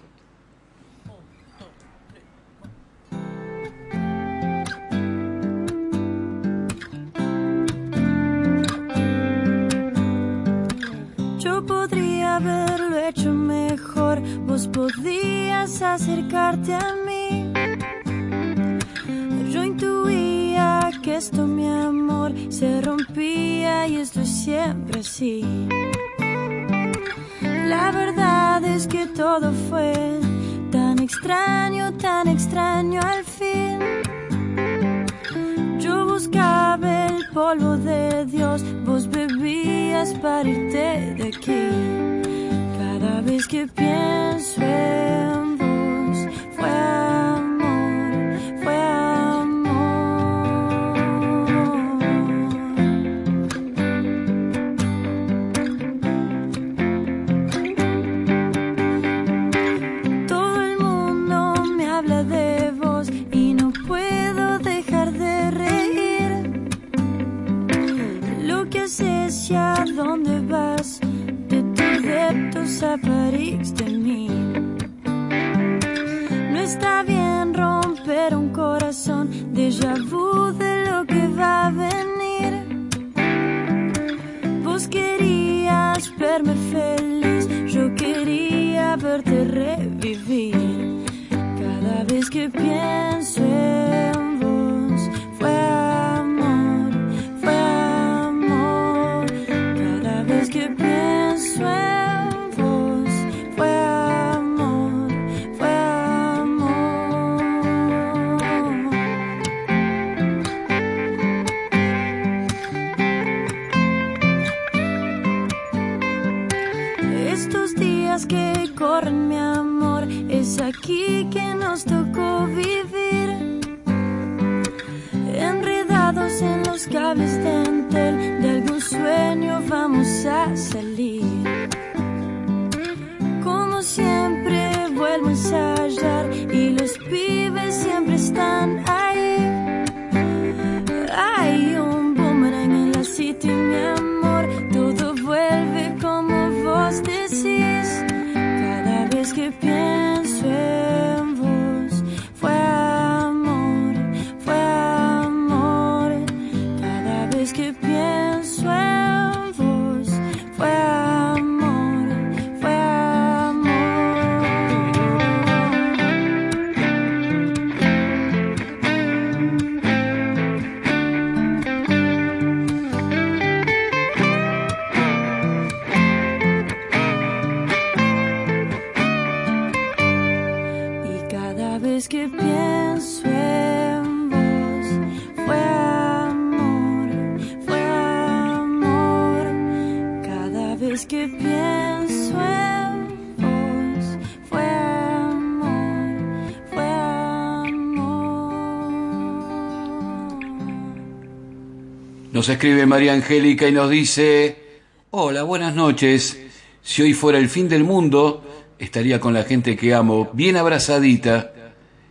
Nos 202.44 202.50
escribe 202.50 202.84
María 202.84 203.14
Angélica 203.14 203.66
y 203.66 203.72
nos 203.72 203.88
dice, 203.88 204.82
hola, 205.12 205.44
buenas 205.44 205.74
noches. 205.74 206.38
Si 206.82 207.00
hoy 207.00 207.14
fuera 207.14 207.38
el 207.38 207.48
fin 207.48 207.70
del 207.70 207.84
mundo, 207.84 208.44
estaría 208.78 209.18
con 209.18 209.32
la 209.32 209.44
gente 209.44 209.78
que 209.78 209.94
amo, 209.94 210.28
bien 210.34 210.58
abrazadita. 210.58 211.54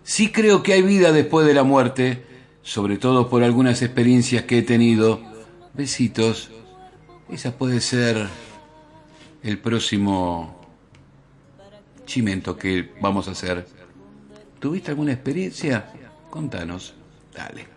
Sí 0.02 0.32
creo 0.32 0.64
que 0.64 0.74
hay 0.74 0.82
vida 0.82 1.12
después 1.12 1.46
de 1.46 1.54
la 1.54 1.62
muerte, 1.62 2.24
sobre 2.64 2.98
todo 2.98 3.30
por 3.30 3.44
algunas 3.44 3.84
experiencias 3.84 4.46
que 4.46 4.58
he 4.58 4.62
tenido. 4.64 5.22
Besitos. 5.76 6.50
Esa 7.30 7.56
puede 7.56 7.80
ser 7.80 8.28
el 9.44 9.60
próximo 9.60 10.60
chimento 12.08 12.58
que 12.58 12.90
vamos 13.00 13.28
a 13.28 13.34
hacer. 13.34 13.68
¿Tuviste 14.60 14.90
alguna 14.90 15.12
experiencia? 15.12 15.94
Contanos. 16.32 16.96
Dale. 17.36 17.73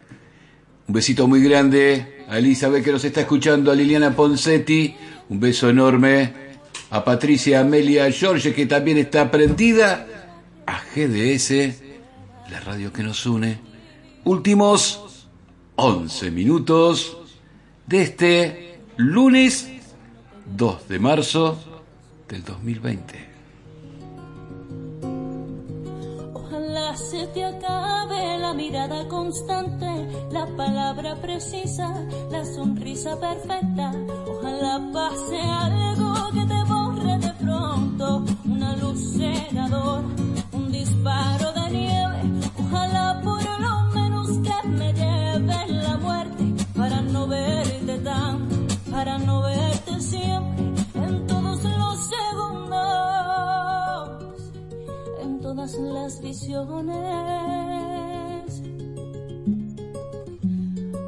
Un 0.89 0.95
besito 0.95 1.27
muy 1.27 1.43
grande 1.43 2.25
a 2.29 2.39
Elizabeth 2.39 2.85
que 2.85 2.93
nos 2.93 3.05
está 3.05 3.23
escuchando, 3.23 3.71
a 3.71 3.75
Liliana 3.75 4.15
Poncetti, 4.15 4.95
un 5.29 5.41
beso 5.41 5.69
enorme 5.69 6.47
a 6.91 7.05
Patricia 7.05 7.61
Amelia 7.61 8.11
George 8.13 8.55
que 8.55 8.67
también 8.67 8.99
está 8.99 9.31
prendida, 9.31 10.07
a 10.67 10.81
GDS, 10.95 11.81
la 12.51 12.61
radio 12.61 12.93
que 12.93 13.03
nos 13.03 13.27
une. 13.27 13.59
Últimos 14.25 15.29
11 15.77 16.31
minutos 16.31 17.17
de 17.87 18.03
este 18.03 18.79
lunes 18.97 19.69
2 20.57 20.89
de 20.89 20.99
marzo 20.99 21.59
del 22.29 22.45
2020. 22.45 23.26
Se 26.97 27.27
te 27.27 27.45
acabe 27.45 28.39
la 28.39 28.55
mirada 28.55 29.07
constante, 29.07 29.87
la 30.31 30.47
palabra 30.57 31.15
precisa, 31.17 31.93
la 32.31 32.43
sonrisa 32.45 33.21
perfecta. 33.21 33.93
Ojalá 34.27 34.81
pase 34.95 35.39
algo 35.39 36.31
que 36.33 36.47
te 36.47 36.65
borre 36.65 37.19
de 37.19 37.33
pronto, 37.35 38.25
una 38.47 38.77
luz 38.77 39.19
un 40.53 40.73
disparo 40.73 41.36
visiones. 56.21 56.95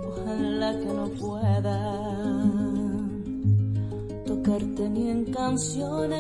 Ojalá 0.09 0.73
que 0.81 0.87
no 0.87 1.07
pueda 1.21 1.79
tocarte 4.27 4.89
ni 4.91 5.11
en 5.11 5.25
canciones. 5.27 6.19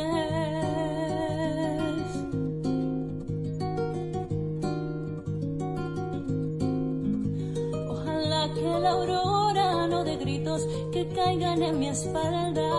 Ojalá 7.90 8.55
que 8.55 8.62
la 8.62 8.90
aurora 8.90 9.88
no 9.88 10.05
de 10.05 10.16
gritos 10.18 10.66
que 10.92 11.09
caigan 11.09 11.62
en 11.62 11.80
mi 11.80 11.88
espalda. 11.88 12.70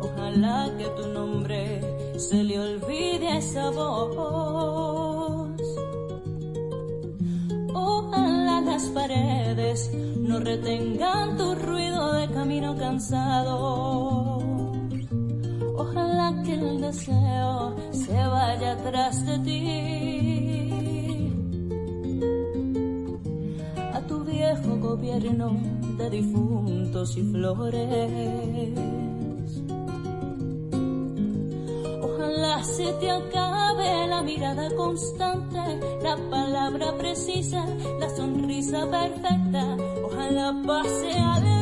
Ojalá 0.00 0.72
que 0.78 0.86
tu 0.96 1.08
nombre 1.08 1.93
se 2.16 2.42
le 2.44 2.58
olvide 2.58 3.38
esa 3.38 3.70
voz. 3.70 5.60
Ojalá 7.74 8.60
las 8.60 8.84
paredes 8.86 9.90
no 10.18 10.38
retengan 10.40 11.36
tu 11.36 11.54
ruido 11.54 12.12
de 12.12 12.28
camino 12.30 12.76
cansado. 12.76 14.38
Ojalá 15.76 16.42
que 16.44 16.54
el 16.54 16.80
deseo 16.80 17.74
se 17.92 18.14
vaya 18.14 18.72
atrás 18.72 19.26
de 19.26 19.38
ti. 19.40 19.64
A 23.92 24.00
tu 24.02 24.24
viejo 24.24 24.76
gobierno 24.78 25.56
de 25.98 26.10
difuntos 26.10 27.16
y 27.16 27.22
flores. 27.22 29.03
Ojalá 32.34 32.64
se 32.64 32.92
te 32.94 33.10
acabe 33.10 34.08
la 34.08 34.20
mirada 34.22 34.68
constante, 34.74 35.80
la 36.02 36.16
palabra 36.30 36.96
precisa, 36.98 37.64
la 38.00 38.08
sonrisa 38.10 38.90
perfecta. 38.90 39.76
Ojalá 40.04 40.60
pase 40.66 41.12
algo 41.12 41.53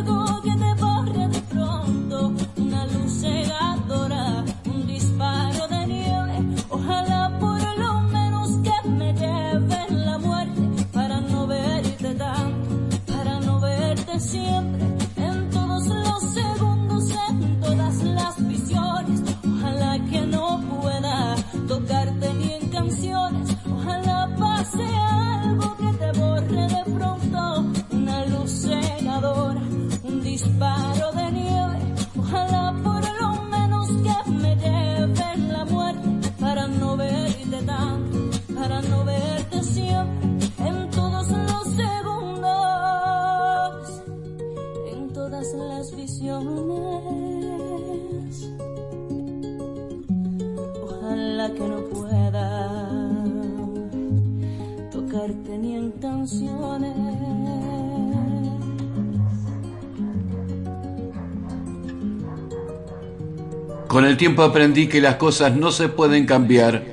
Con 63.88 64.04
el 64.04 64.16
tiempo 64.16 64.42
aprendí 64.42 64.86
que 64.86 65.00
las 65.00 65.16
cosas 65.16 65.56
no 65.56 65.72
se 65.72 65.88
pueden 65.88 66.24
cambiar. 66.24 66.84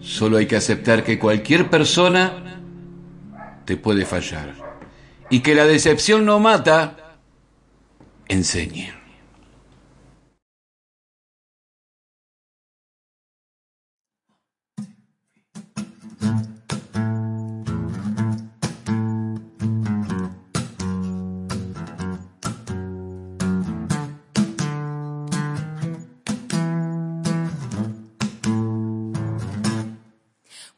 Solo 0.00 0.38
hay 0.38 0.46
que 0.46 0.56
aceptar 0.56 1.04
que 1.04 1.18
cualquier 1.18 1.70
persona 1.70 2.60
te 3.64 3.76
puede 3.76 4.04
fallar. 4.04 4.54
Y 5.30 5.40
que 5.40 5.54
la 5.54 5.66
decepción 5.66 6.24
no 6.24 6.40
mata, 6.40 7.18
enseña. 8.26 8.97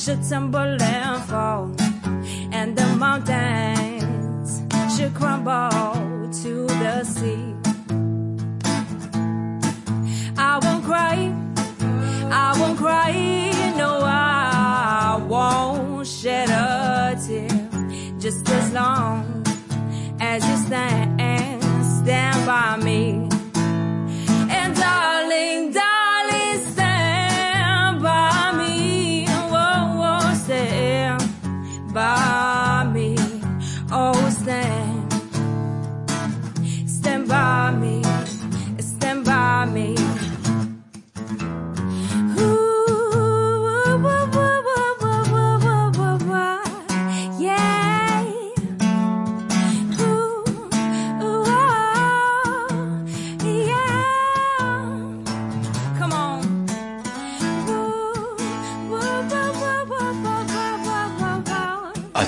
Should 0.00 0.26
tumble 0.26 0.82
and 0.82 1.22
fall, 1.24 1.70
and 2.52 2.74
the 2.74 2.86
mountains 2.96 4.62
should 4.96 5.14
crumble 5.14 6.26
to 6.42 6.66
the 6.66 7.04
sea. 7.04 7.54
I 10.38 10.58
won't 10.62 10.84
cry, 10.84 11.30
I 12.32 12.58
won't 12.58 12.78
cry, 12.78 13.12
no, 13.76 14.00
I 14.02 15.22
won't 15.28 16.06
shed 16.06 16.48
a 16.48 17.14
tear. 17.26 17.68
Just 18.18 18.48
as 18.48 18.72
long 18.72 19.44
as 20.18 20.42
you 20.48 20.56
stand, 20.66 21.62
stand 21.82 22.46
by 22.46 22.76
me. 22.82 23.28
And 24.48 24.74
darling, 24.74 25.72
darling, 25.72 25.89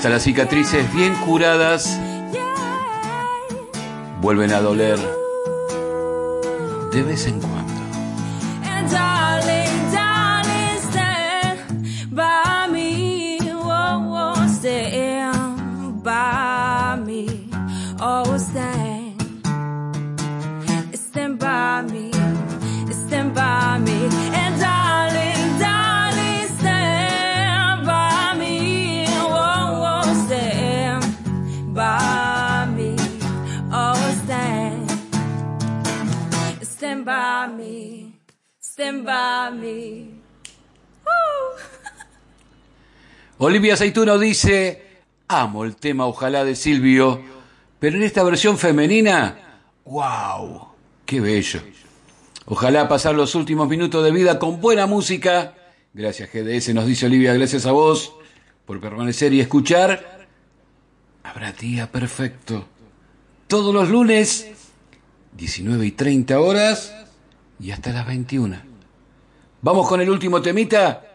Hasta 0.03 0.11
las 0.11 0.25
cicatrices 0.25 0.93
bien 0.93 1.15
curadas 1.15 1.97
vuelven 4.21 4.53
a 4.53 4.61
doler 4.61 4.99
de 6.91 7.03
vez 7.05 7.25
en 7.29 7.39
cuando. 7.39 7.52
Woo. 39.05 40.23
Olivia 43.39 43.75
Aceituno 43.75 44.19
dice, 44.19 44.83
amo 45.29 45.65
el 45.65 45.77
tema 45.77 46.07
Ojalá 46.07 46.45
de 46.45 46.55
Silvio, 46.55 47.21
pero 47.79 47.97
en 47.97 48.05
esta 48.05 48.23
versión 48.23 48.59
femenina, 48.59 49.61
wow, 49.85 50.69
qué 51.05 51.21
bello. 51.21 51.61
Ojalá 52.47 52.89
pasar 52.89 53.15
los 53.15 53.35
últimos 53.35 53.69
minutos 53.69 54.05
de 54.05 54.13
vida 54.13 54.39
con 54.39 54.61
buena 54.61 54.87
música. 54.87 55.55
Gracias 55.93 56.31
GDS, 56.33 56.75
nos 56.75 56.87
dice 56.87 57.07
Olivia, 57.07 57.35
gracias 57.35 57.67
a 57.67 57.73
vos 57.73 58.15
por 58.67 58.81
permanecer 58.81 59.33
y 59.33 59.41
escuchar. 59.41 60.27
Habrá 61.25 61.53
día 61.53 61.91
perfecto. 61.91 62.67
Todos 63.49 63.75
los 63.75 63.89
lunes, 63.89 64.49
19 65.37 65.87
y 65.87 65.91
30 65.91 66.41
horas 66.41 66.95
y 67.59 67.71
hasta 67.71 67.93
las 67.93 68.07
21. 68.07 68.72
Vamos 69.65 69.89
con 69.89 70.01
el 70.01 70.11
último 70.11 70.43
temita. 70.43 71.12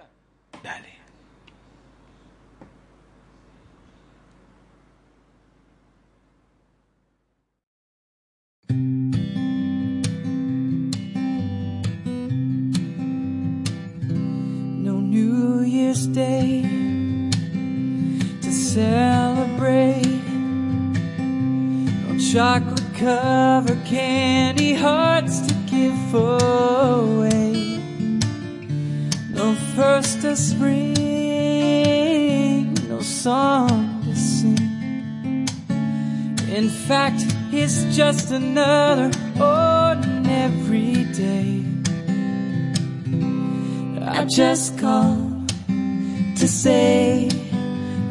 Just 38.28 38.42
another 38.42 39.10
ordinary 39.40 41.06
day. 41.14 41.64
I 44.02 44.26
just 44.26 44.78
called 44.78 45.50
to 46.36 46.48
say 46.48 47.30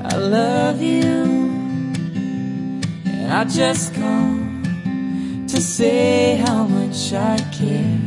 I 0.05 0.16
love 0.16 0.80
you. 0.80 1.24
And 3.05 3.32
I 3.32 3.44
just 3.44 3.94
called 3.94 5.48
to 5.48 5.60
say 5.60 6.36
how 6.47 6.64
much 6.64 7.12
I 7.12 7.36
care. 7.59 8.01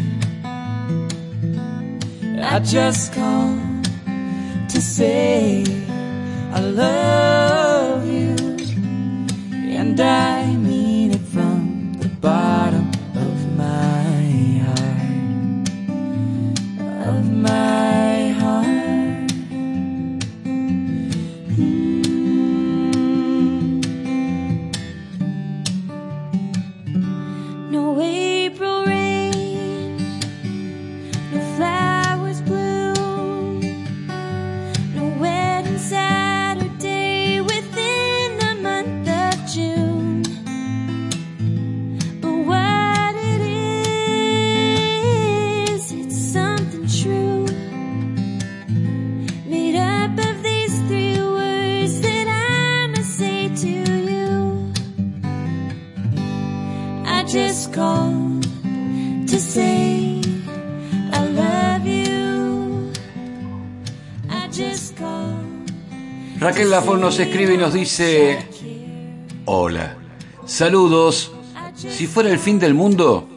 I 2.41 2.60
just 2.60 3.14
called 3.14 3.39
Raquel 66.60 66.72
Lafon 66.72 66.99
nos 66.99 67.18
escribe 67.18 67.53
y 67.53 67.57
nos 67.57 67.73
dice, 67.73 68.38
hola, 69.45 69.95
saludos, 70.45 71.31
si 71.73 72.06
fuera 72.06 72.30
el 72.30 72.38
fin 72.38 72.60
del 72.60 72.73
mundo, 72.73 73.30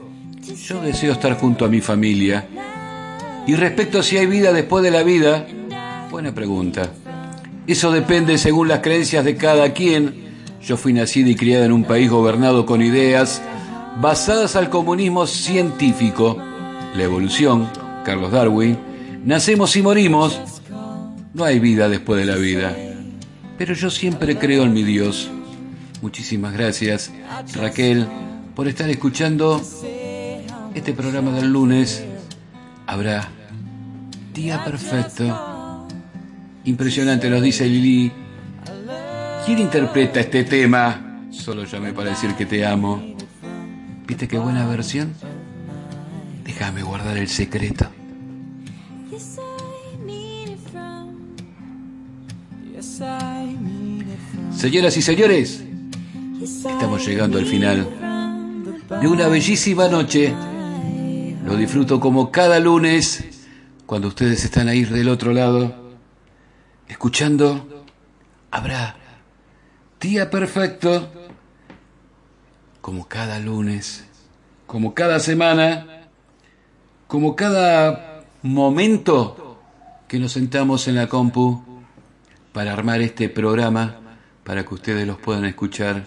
yo 0.67 0.83
deseo 0.83 1.13
estar 1.13 1.39
junto 1.39 1.65
a 1.65 1.69
mi 1.69 1.81
familia. 1.81 2.49
Y 3.47 3.55
respecto 3.55 4.01
a 4.01 4.03
si 4.03 4.17
hay 4.17 4.27
vida 4.27 4.53
después 4.53 4.83
de 4.83 4.91
la 4.91 5.05
vida, 5.05 5.47
buena 6.11 6.35
pregunta. 6.35 6.91
Eso 7.69 7.93
depende 7.93 8.39
según 8.39 8.67
las 8.67 8.81
creencias 8.81 9.25
de 9.25 9.37
cada 9.37 9.73
quien. 9.73 10.35
Yo 10.61 10.77
fui 10.77 10.93
nacida 10.93 11.31
y 11.31 11.37
criada 11.37 11.65
en 11.65 11.71
un 11.71 11.85
país 11.85 12.11
gobernado 12.11 12.67
con 12.67 12.83
ideas 12.83 13.41
basadas 14.01 14.57
al 14.57 14.69
comunismo 14.69 15.29
científico, 15.29 16.39
la 16.97 17.05
evolución, 17.05 17.71
Carlos 18.05 18.33
Darwin, 18.33 18.77
nacemos 19.25 19.77
y 19.77 19.83
morimos, 19.83 20.41
no 21.35 21.45
hay 21.45 21.61
vida 21.61 21.89
después 21.89 22.19
de 22.19 22.27
la 22.27 22.35
vida. 22.35 22.77
Pero 23.59 23.75
yo 23.75 23.91
siempre 23.91 24.39
creo 24.39 24.65
en 24.65 24.73
mi 24.73 24.83
Dios. 24.83 25.31
Muchísimas 26.01 26.53
gracias, 26.53 27.13
Raquel, 27.55 28.07
por 28.57 28.67
estar 28.67 28.91
escuchando 28.91 29.63
este 30.75 30.93
programa 30.93 31.33
del 31.33 31.53
lunes. 31.53 32.05
Habrá 32.87 33.29
día 34.35 34.65
perfecto. 34.65 35.87
Impresionante, 36.65 37.31
nos 37.31 37.43
dice 37.43 37.67
Lili. 37.67 38.13
¿Quién 39.47 39.59
interpreta 39.59 40.21
este 40.21 40.45
tema? 40.45 41.27
Solo 41.31 41.65
llamé 41.65 41.93
para 41.93 42.11
decir 42.11 42.35
que 42.35 42.47
te 42.47 42.65
amo. 42.67 43.17
¿Viste 44.07 44.29
qué 44.29 44.39
buena 44.39 44.67
versión? 44.67 45.15
Déjame 46.45 46.83
guardar 46.83 47.17
el 47.17 47.29
secreto. 47.29 47.87
Señoras 54.63 54.97
y 54.97 55.03
señores, 55.03 55.65
estamos 56.41 57.05
llegando 57.05 57.37
al 57.37 57.47
final 57.47 57.85
de 59.01 59.09
una 59.09 59.27
bellísima 59.27 59.89
noche. 59.89 60.33
Lo 61.45 61.57
disfruto 61.57 61.99
como 61.99 62.31
cada 62.31 62.61
lunes 62.61 63.25
cuando 63.87 64.07
ustedes 64.07 64.45
están 64.45 64.69
ahí 64.69 64.85
del 64.85 65.09
otro 65.09 65.33
lado, 65.33 65.75
escuchando. 66.87 67.85
Habrá 68.53 68.95
día 70.01 70.31
perfecto, 70.31 71.11
como 72.81 73.09
cada 73.09 73.41
lunes, 73.41 74.05
como 74.69 74.95
cada 74.95 75.19
semana, 75.19 76.07
como 77.09 77.35
cada 77.35 78.27
momento 78.43 79.59
que 80.07 80.21
nos 80.21 80.31
sentamos 80.31 80.87
en 80.87 80.95
la 80.95 81.09
compu 81.09 81.65
para 82.53 82.73
armar 82.73 83.01
este 83.01 83.29
programa 83.29 84.02
para 84.45 84.65
que 84.65 84.75
ustedes 84.75 85.07
los 85.07 85.19
puedan 85.19 85.45
escuchar 85.45 86.07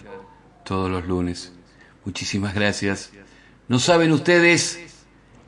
todos 0.64 0.90
los 0.90 1.06
lunes. 1.06 1.52
Muchísimas 2.04 2.54
gracias. 2.54 3.10
No 3.68 3.78
saben 3.78 4.12
ustedes 4.12 4.78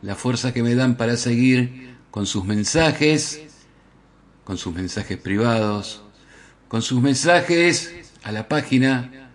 la 0.03 0.15
fuerza 0.15 0.53
que 0.53 0.63
me 0.63 0.75
dan 0.75 0.97
para 0.97 1.17
seguir 1.17 1.97
con 2.11 2.27
sus 2.27 2.45
mensajes, 2.45 3.43
con 4.45 4.59
sus 4.59 4.75
mensajes 4.75 5.19
privados, 5.19 6.03
con 6.69 6.83
sus 6.83 7.01
mensajes 7.01 7.95
a 8.23 8.33
la 8.33 8.49
página, 8.49 9.31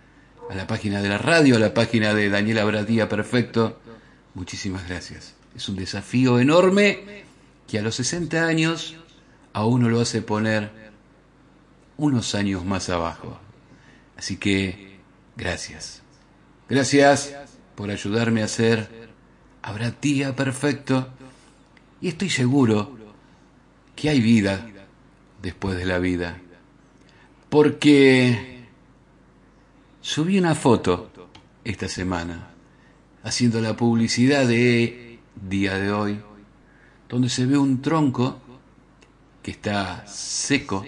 a 0.50 0.54
la 0.54 0.66
página 0.66 1.00
de 1.00 1.08
la 1.08 1.18
radio, 1.18 1.56
a 1.56 1.58
la 1.58 1.74
página 1.74 2.14
de 2.14 2.28
Daniela 2.28 2.64
Bradía 2.64 3.08
Perfecto. 3.08 3.80
Muchísimas 4.34 4.88
gracias. 4.88 5.34
Es 5.54 5.68
un 5.68 5.76
desafío 5.76 6.40
enorme 6.40 7.24
que 7.68 7.78
a 7.78 7.82
los 7.82 7.94
60 7.94 8.44
años 8.44 8.96
a 9.52 9.64
uno 9.64 9.88
lo 9.88 10.00
hace 10.00 10.20
poner 10.22 10.70
unos 11.96 12.34
años 12.34 12.64
más 12.64 12.90
abajo. 12.90 13.38
Así 14.16 14.36
que, 14.36 14.98
gracias. 15.36 16.02
Gracias 16.68 17.34
por 17.74 17.90
ayudarme 17.90 18.42
a 18.42 18.46
hacer 18.46 19.04
Habrá 19.66 19.92
día 19.92 20.36
perfecto. 20.36 21.08
Y 22.02 22.08
estoy 22.08 22.28
seguro 22.28 22.98
que 23.96 24.10
hay 24.10 24.20
vida 24.20 24.68
después 25.40 25.78
de 25.78 25.86
la 25.86 25.98
vida. 25.98 26.38
Porque 27.48 28.66
subí 30.02 30.38
una 30.38 30.54
foto 30.54 31.10
esta 31.64 31.88
semana 31.88 32.50
haciendo 33.22 33.58
la 33.62 33.74
publicidad 33.74 34.46
de 34.46 35.18
día 35.48 35.78
de 35.78 35.90
hoy, 35.90 36.20
donde 37.08 37.30
se 37.30 37.46
ve 37.46 37.56
un 37.56 37.80
tronco 37.80 38.38
que 39.42 39.50
está 39.50 40.06
seco, 40.06 40.84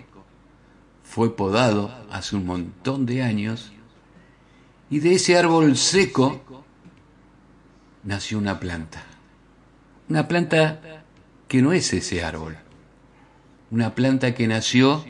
fue 1.17 1.35
podado 1.35 1.91
hace 2.11 2.37
un 2.37 2.45
montón 2.45 3.07
de 3.07 3.23
años, 3.23 3.73
y 4.91 4.99
de 4.99 5.15
ese 5.15 5.39
árbol 5.39 5.75
seco 5.79 6.63
nació 8.03 8.37
una 8.37 8.61
planta. 8.61 9.03
Una 10.11 10.29
planta 10.29 10.79
que 11.49 11.63
no 11.63 11.73
es 11.73 11.91
ese 11.95 12.23
árbol. 12.23 12.59
Una 13.71 13.95
planta 13.95 14.35
que 14.35 14.47
nació 14.47 15.07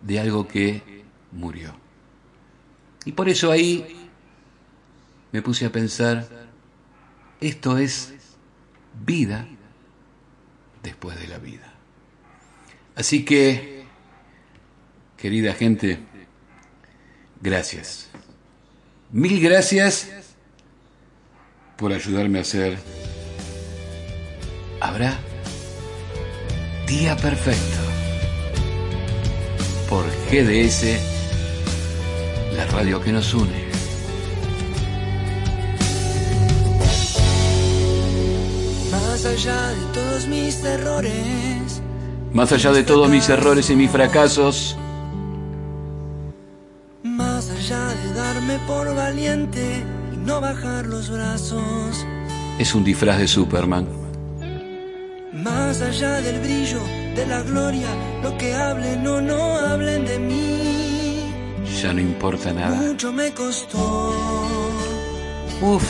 de 0.00 0.20
algo 0.20 0.48
que 0.48 1.04
murió. 1.32 1.76
Y 3.04 3.12
por 3.12 3.28
eso 3.28 3.50
ahí 3.50 4.08
me 5.32 5.42
puse 5.42 5.66
a 5.66 5.70
pensar, 5.70 6.26
esto 7.42 7.76
es 7.76 8.14
vida 9.04 9.46
después 10.82 11.20
de 11.20 11.28
la 11.28 11.36
vida. 11.36 11.74
Así 12.96 13.26
que, 13.26 13.73
querida 15.24 15.54
gente, 15.54 15.98
gracias. 17.40 18.10
Mil 19.10 19.40
gracias 19.40 20.10
por 21.78 21.94
ayudarme 21.94 22.40
a 22.40 22.42
hacer. 22.42 22.76
Habrá 24.82 25.16
Día 26.86 27.16
Perfecto 27.16 27.78
por 29.88 30.04
GDS, 30.30 31.00
la 32.54 32.66
radio 32.66 33.00
que 33.00 33.10
nos 33.10 33.32
une. 33.32 33.64
Más 38.90 39.24
allá 39.24 39.68
de 39.68 39.86
todos 39.94 40.26
mis 40.26 40.62
errores, 40.62 41.80
Más 42.34 42.52
allá 42.52 42.72
de 42.72 42.82
todos 42.82 43.08
mis 43.08 43.26
errores 43.30 43.70
y 43.70 43.76
mis 43.76 43.90
fracasos, 43.90 44.76
darme 48.54 48.66
por 48.66 48.94
valiente 48.94 49.82
y 50.12 50.16
no 50.16 50.40
bajar 50.40 50.86
los 50.86 51.10
brazos, 51.10 52.06
es 52.58 52.74
un 52.74 52.84
disfraz 52.84 53.18
de 53.18 53.28
Superman. 53.28 53.86
más 55.32 55.80
allá 55.82 56.20
del 56.20 56.40
brillo, 56.40 56.80
de 57.16 57.26
la 57.26 57.42
gloria, 57.42 57.88
lo 58.22 58.36
que 58.38 58.54
hablen 58.54 59.06
o 59.06 59.20
no 59.20 59.58
hablen 59.58 60.04
de 60.06 60.18
mí, 60.18 61.32
Ya 61.82 61.92
no 61.92 62.00
importa 62.00 62.52
nada. 62.52 62.76
mucho 62.76 63.12
me 63.12 63.30
costó, 63.32 64.12
Uf, 65.60 65.84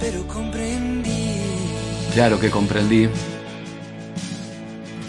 pero 0.00 0.26
comprendí. 0.28 1.40
claro 2.14 2.38
que 2.38 2.50
comprendí. 2.50 3.08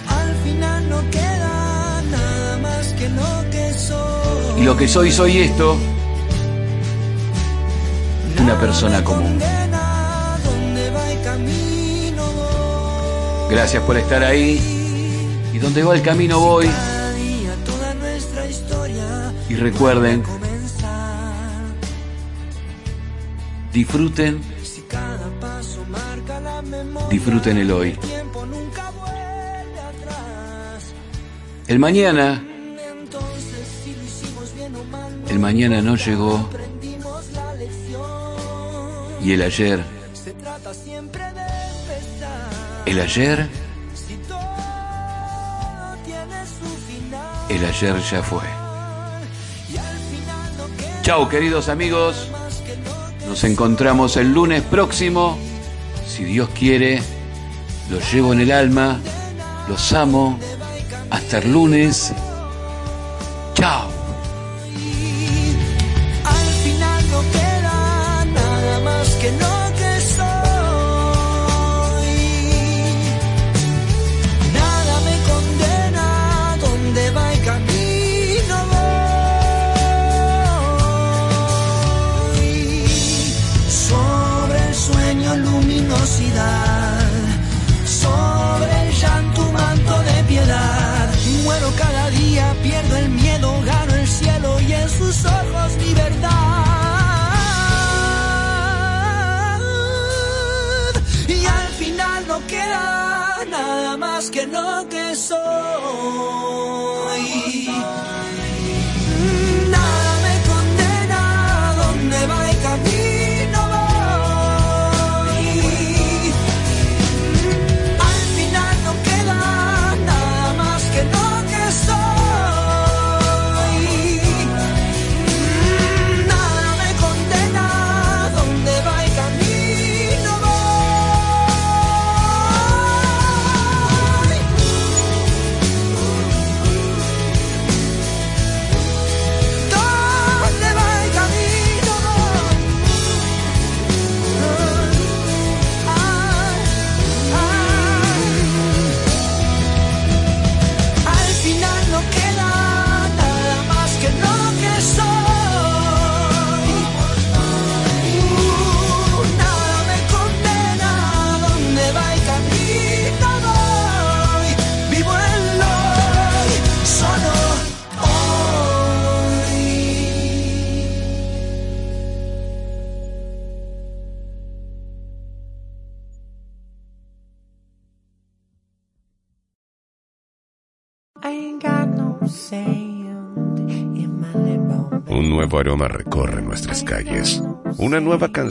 Al 0.07 0.35
final 0.43 0.89
no 0.89 1.01
queda 1.11 2.01
nada 2.11 2.57
más 2.57 2.87
que 2.93 3.09
lo 3.09 3.49
que 3.51 3.73
soy. 3.73 4.61
Y 4.61 4.63
lo 4.63 4.77
que 4.77 4.87
soy, 4.87 5.11
soy 5.11 5.37
esto. 5.39 5.75
Una 8.39 8.59
persona 8.59 9.03
común. 9.03 9.39
Gracias 13.49 13.83
por 13.83 13.97
estar 13.97 14.23
ahí. 14.23 14.59
Y 15.53 15.59
donde 15.59 15.83
va 15.83 15.95
el 15.95 16.01
camino 16.01 16.39
voy. 16.39 16.69
Y 19.49 19.55
recuerden, 19.55 20.23
disfruten, 23.71 24.41
disfruten 27.09 27.57
el 27.57 27.71
hoy. 27.71 27.97
el 31.67 31.79
mañana, 31.79 32.43
el 35.29 35.39
mañana 35.39 35.81
no 35.81 35.95
llegó. 35.95 36.49
Y 39.23 39.31
el 39.31 39.41
ayer, 39.41 39.81
el 42.85 42.99
ayer, 42.99 43.49
el 47.47 47.65
ayer 47.65 47.95
ya 48.11 48.21
fue. 48.21 48.41
Chao 51.03 51.29
queridos 51.29 51.69
amigos. 51.69 52.27
Nos 53.25 53.45
encontramos 53.45 54.17
el 54.17 54.33
lunes 54.33 54.61
próximo. 54.63 55.37
Si 56.05 56.25
Dios 56.25 56.49
quiere, 56.49 57.01
los 57.89 58.13
llevo 58.13 58.33
en 58.33 58.41
el 58.41 58.51
alma. 58.51 58.99
Los 59.69 59.93
amo. 59.93 60.37
Hasta 61.09 61.37
el 61.37 61.53
lunes. 61.53 62.13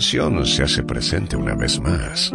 canción 0.02 0.44
se 0.44 0.64
hace 0.64 0.82
presente 0.82 1.36
una 1.36 1.54
vez 1.54 1.78
más. 1.78 2.32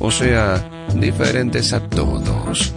o 0.00 0.10
sea, 0.10 0.62
diferentes 0.94 1.72
a 1.72 1.80
todos. 1.88 2.74